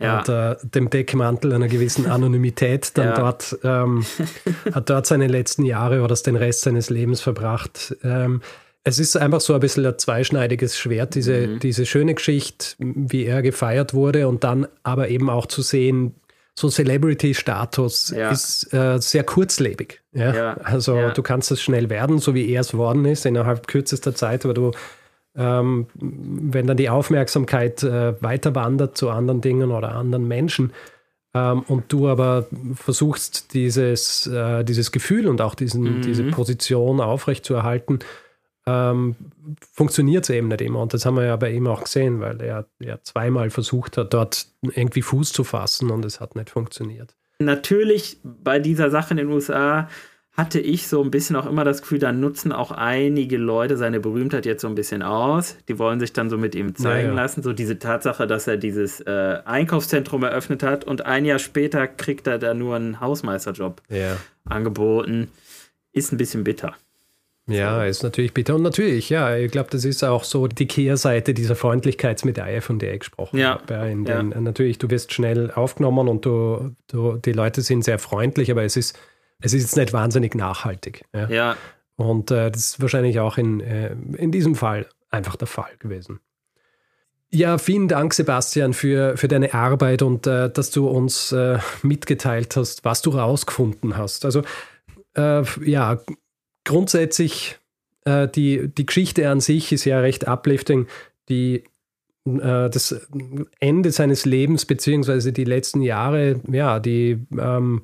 [0.00, 0.18] ja.
[0.18, 3.14] unter dem Deckmantel einer gewissen Anonymität dann ja.
[3.14, 4.04] dort, ähm,
[4.72, 7.96] hat dort seine letzten Jahre oder den Rest seines Lebens verbracht.
[8.04, 8.42] Ähm,
[8.84, 11.58] es ist einfach so ein bisschen ein zweischneidiges Schwert, diese, mhm.
[11.58, 16.14] diese schöne Geschichte, wie er gefeiert wurde und dann aber eben auch zu sehen,
[16.58, 18.30] so Celebrity-Status ja.
[18.30, 20.02] ist äh, sehr kurzlebig.
[20.12, 20.34] Ja?
[20.34, 20.56] ja.
[20.64, 21.10] Also ja.
[21.10, 24.54] du kannst es schnell werden, so wie er es worden ist, innerhalb kürzester Zeit, aber
[24.54, 24.72] du,
[25.36, 30.72] ähm, wenn dann die Aufmerksamkeit äh, weiter wandert zu anderen Dingen oder anderen Menschen
[31.32, 36.02] ähm, und du aber versuchst, dieses, äh, dieses Gefühl und auch diesen, mhm.
[36.02, 38.00] diese Position aufrechtzuerhalten,
[38.68, 39.16] ähm,
[39.72, 40.80] funktioniert es eben nicht immer.
[40.80, 44.12] Und das haben wir ja bei ihm auch gesehen, weil er, er zweimal versucht hat,
[44.12, 47.14] dort irgendwie Fuß zu fassen und es hat nicht funktioniert.
[47.38, 49.88] Natürlich bei dieser Sache in den USA
[50.32, 53.98] hatte ich so ein bisschen auch immer das Gefühl, da nutzen auch einige Leute seine
[53.98, 55.56] Berühmtheit jetzt so ein bisschen aus.
[55.68, 57.22] Die wollen sich dann so mit ihm zeigen ja, ja.
[57.22, 57.42] lassen.
[57.42, 62.28] So diese Tatsache, dass er dieses äh, Einkaufszentrum eröffnet hat und ein Jahr später kriegt
[62.28, 64.16] er da nur einen Hausmeisterjob ja.
[64.44, 65.28] angeboten,
[65.92, 66.76] ist ein bisschen bitter.
[67.48, 68.54] Ja, ist natürlich bitter.
[68.54, 72.94] Und natürlich, ja, ich glaube, das ist auch so die Kehrseite dieser Freundlichkeitsmedaille, von der
[72.94, 73.50] ich gesprochen ja.
[73.52, 73.72] habe.
[73.72, 74.22] Ja, den, ja.
[74.22, 78.76] Natürlich, du wirst schnell aufgenommen und du, du, die Leute sind sehr freundlich, aber es
[78.76, 78.98] ist,
[79.40, 81.04] es ist jetzt nicht wahnsinnig nachhaltig.
[81.14, 81.28] Ja.
[81.28, 81.56] ja.
[81.96, 86.20] Und äh, das ist wahrscheinlich auch in, äh, in diesem Fall einfach der Fall gewesen.
[87.30, 92.56] Ja, vielen Dank, Sebastian, für, für deine Arbeit und äh, dass du uns äh, mitgeteilt
[92.56, 94.24] hast, was du rausgefunden hast.
[94.24, 94.42] Also,
[95.14, 95.98] äh, ja,
[96.68, 97.58] grundsätzlich,
[98.04, 100.86] äh, die, die Geschichte an sich ist ja recht uplifting.
[101.28, 101.64] Die,
[102.26, 103.08] äh, das
[103.58, 107.82] Ende seines Lebens, beziehungsweise die letzten Jahre, ja, die, ähm,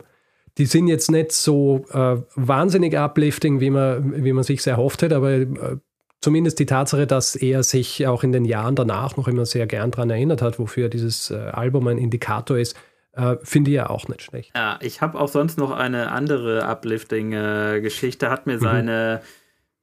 [0.59, 5.17] die sind jetzt nicht so äh, wahnsinnig uplifting, wie man, wie man sich erhofft hätte,
[5.17, 5.77] aber äh,
[6.21, 9.91] zumindest die Tatsache, dass er sich auch in den Jahren danach noch immer sehr gern
[9.91, 12.77] daran erinnert hat, wofür dieses äh, Album ein Indikator ist,
[13.17, 14.53] äh, Finde ich ja auch nicht schlecht.
[14.57, 18.31] Ja, ich habe auch sonst noch eine andere Uplifting-Geschichte.
[18.31, 18.61] Hat mir mhm.
[18.61, 19.23] seine,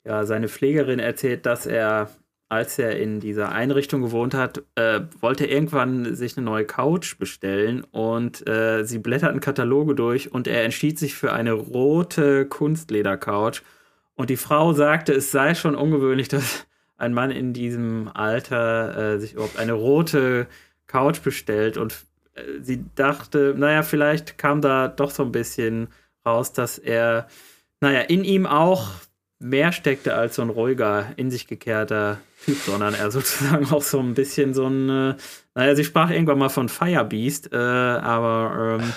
[0.03, 2.09] ja, seine Pflegerin erzählt, dass er,
[2.49, 7.85] als er in dieser Einrichtung gewohnt hat, äh, wollte irgendwann sich eine neue Couch bestellen
[7.91, 13.61] und äh, sie blätterten Kataloge durch und er entschied sich für eine rote Kunstleder-Couch.
[14.15, 16.67] Und die Frau sagte, es sei schon ungewöhnlich, dass
[16.97, 20.47] ein Mann in diesem Alter äh, sich überhaupt eine rote
[20.87, 22.05] Couch bestellt und
[22.61, 25.89] sie dachte, naja, vielleicht kam da doch so ein bisschen
[26.25, 27.27] raus, dass er,
[27.79, 28.91] naja, in ihm auch
[29.41, 33.99] mehr steckte als so ein ruhiger, in sich gekehrter Typ, sondern er sozusagen auch so
[33.99, 35.15] ein bisschen so ein, äh,
[35.55, 38.93] naja, sie sprach irgendwann mal von Firebeast, äh, aber ähm,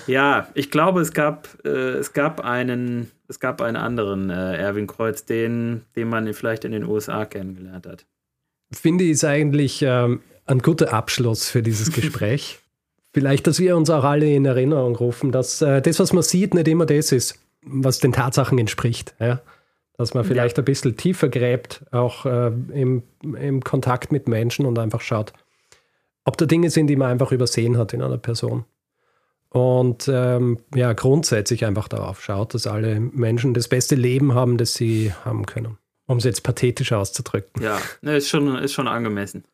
[0.06, 4.86] ja, ich glaube, es gab, äh, es gab einen, es gab einen anderen äh, Erwin
[4.86, 8.04] Kreuz, den, den man vielleicht in den USA kennengelernt hat.
[8.72, 12.58] Finde ich es eigentlich ähm, ein guter Abschluss für dieses Gespräch.
[13.14, 16.52] Vielleicht, dass wir uns auch alle in Erinnerung rufen, dass äh, das, was man sieht,
[16.52, 19.14] nicht immer das ist, was den Tatsachen entspricht.
[19.20, 19.40] Ja?
[19.96, 20.62] Dass man vielleicht ja.
[20.62, 25.32] ein bisschen tiefer gräbt, auch äh, im, im Kontakt mit Menschen und einfach schaut,
[26.24, 28.64] ob da Dinge sind, die man einfach übersehen hat in einer Person.
[29.50, 34.74] Und ähm, ja, grundsätzlich einfach darauf schaut, dass alle Menschen das beste Leben haben, das
[34.74, 35.78] sie haben können.
[36.06, 37.62] Um es jetzt pathetisch auszudrücken.
[37.62, 39.44] Ja, ist schon, ist schon angemessen.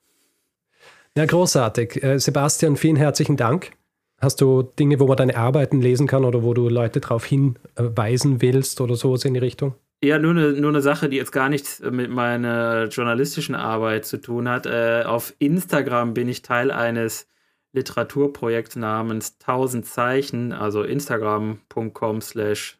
[1.17, 2.03] Ja, großartig.
[2.03, 3.73] Äh, Sebastian, vielen herzlichen Dank.
[4.21, 8.43] Hast du Dinge, wo man deine Arbeiten lesen kann oder wo du Leute darauf hinweisen
[8.43, 9.75] willst oder sowas in die Richtung?
[10.03, 14.19] Ja, nur eine, nur eine Sache, die jetzt gar nichts mit meiner journalistischen Arbeit zu
[14.19, 14.67] tun hat.
[14.67, 17.29] Äh, auf Instagram bin ich Teil eines
[17.73, 22.79] Literaturprojekts namens 1000 Zeichen, also instagram.com slash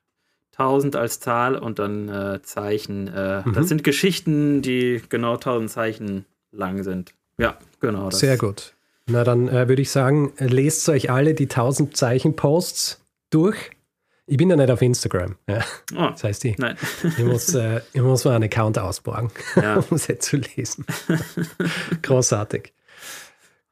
[0.53, 3.09] 1000 als Zahl und dann äh, Zeichen.
[3.09, 3.53] Äh, mhm.
[3.53, 7.15] Das sind Geschichten, die genau 1000 Zeichen lang sind.
[7.39, 8.11] Ja, genau.
[8.11, 8.75] Sehr gut.
[9.07, 13.01] Na, dann äh, würde ich sagen, lest euch alle die 1000 Zeichen Posts
[13.31, 13.71] durch.
[14.27, 15.35] Ich bin ja nicht auf Instagram.
[15.49, 15.65] Ja.
[15.97, 16.77] Oh, das heißt, ich, nein.
[17.03, 19.77] ich, muss, äh, ich muss mal einen Account ausborgen, ja.
[19.91, 20.87] um es jetzt zu lesen.
[22.03, 22.73] Großartig.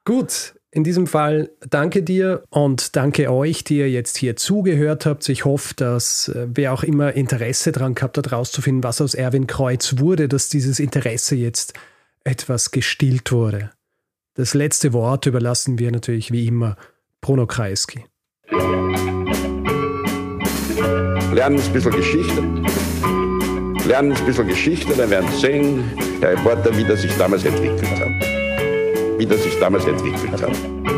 [0.04, 5.28] Gut, in diesem Fall danke dir und danke euch, die ihr jetzt hier zugehört habt.
[5.28, 9.46] Ich hoffe, dass äh, wer auch immer Interesse daran gehabt hat, herauszufinden, was aus Erwin
[9.46, 11.74] Kreuz wurde, dass dieses Interesse jetzt
[12.24, 13.70] etwas gestillt wurde.
[14.38, 16.76] Das letzte Wort überlassen wir natürlich wie immer
[17.20, 18.04] Bruno Kreisky.
[21.32, 22.40] Lernen ein bisschen Geschichte.
[23.84, 27.90] Lernen ein bisschen Geschichte, dann werden Sie sehen, Herr Reporter, wie das sich damals entwickelt
[27.98, 29.18] hat.
[29.18, 30.97] Wie das sich damals entwickelt hat.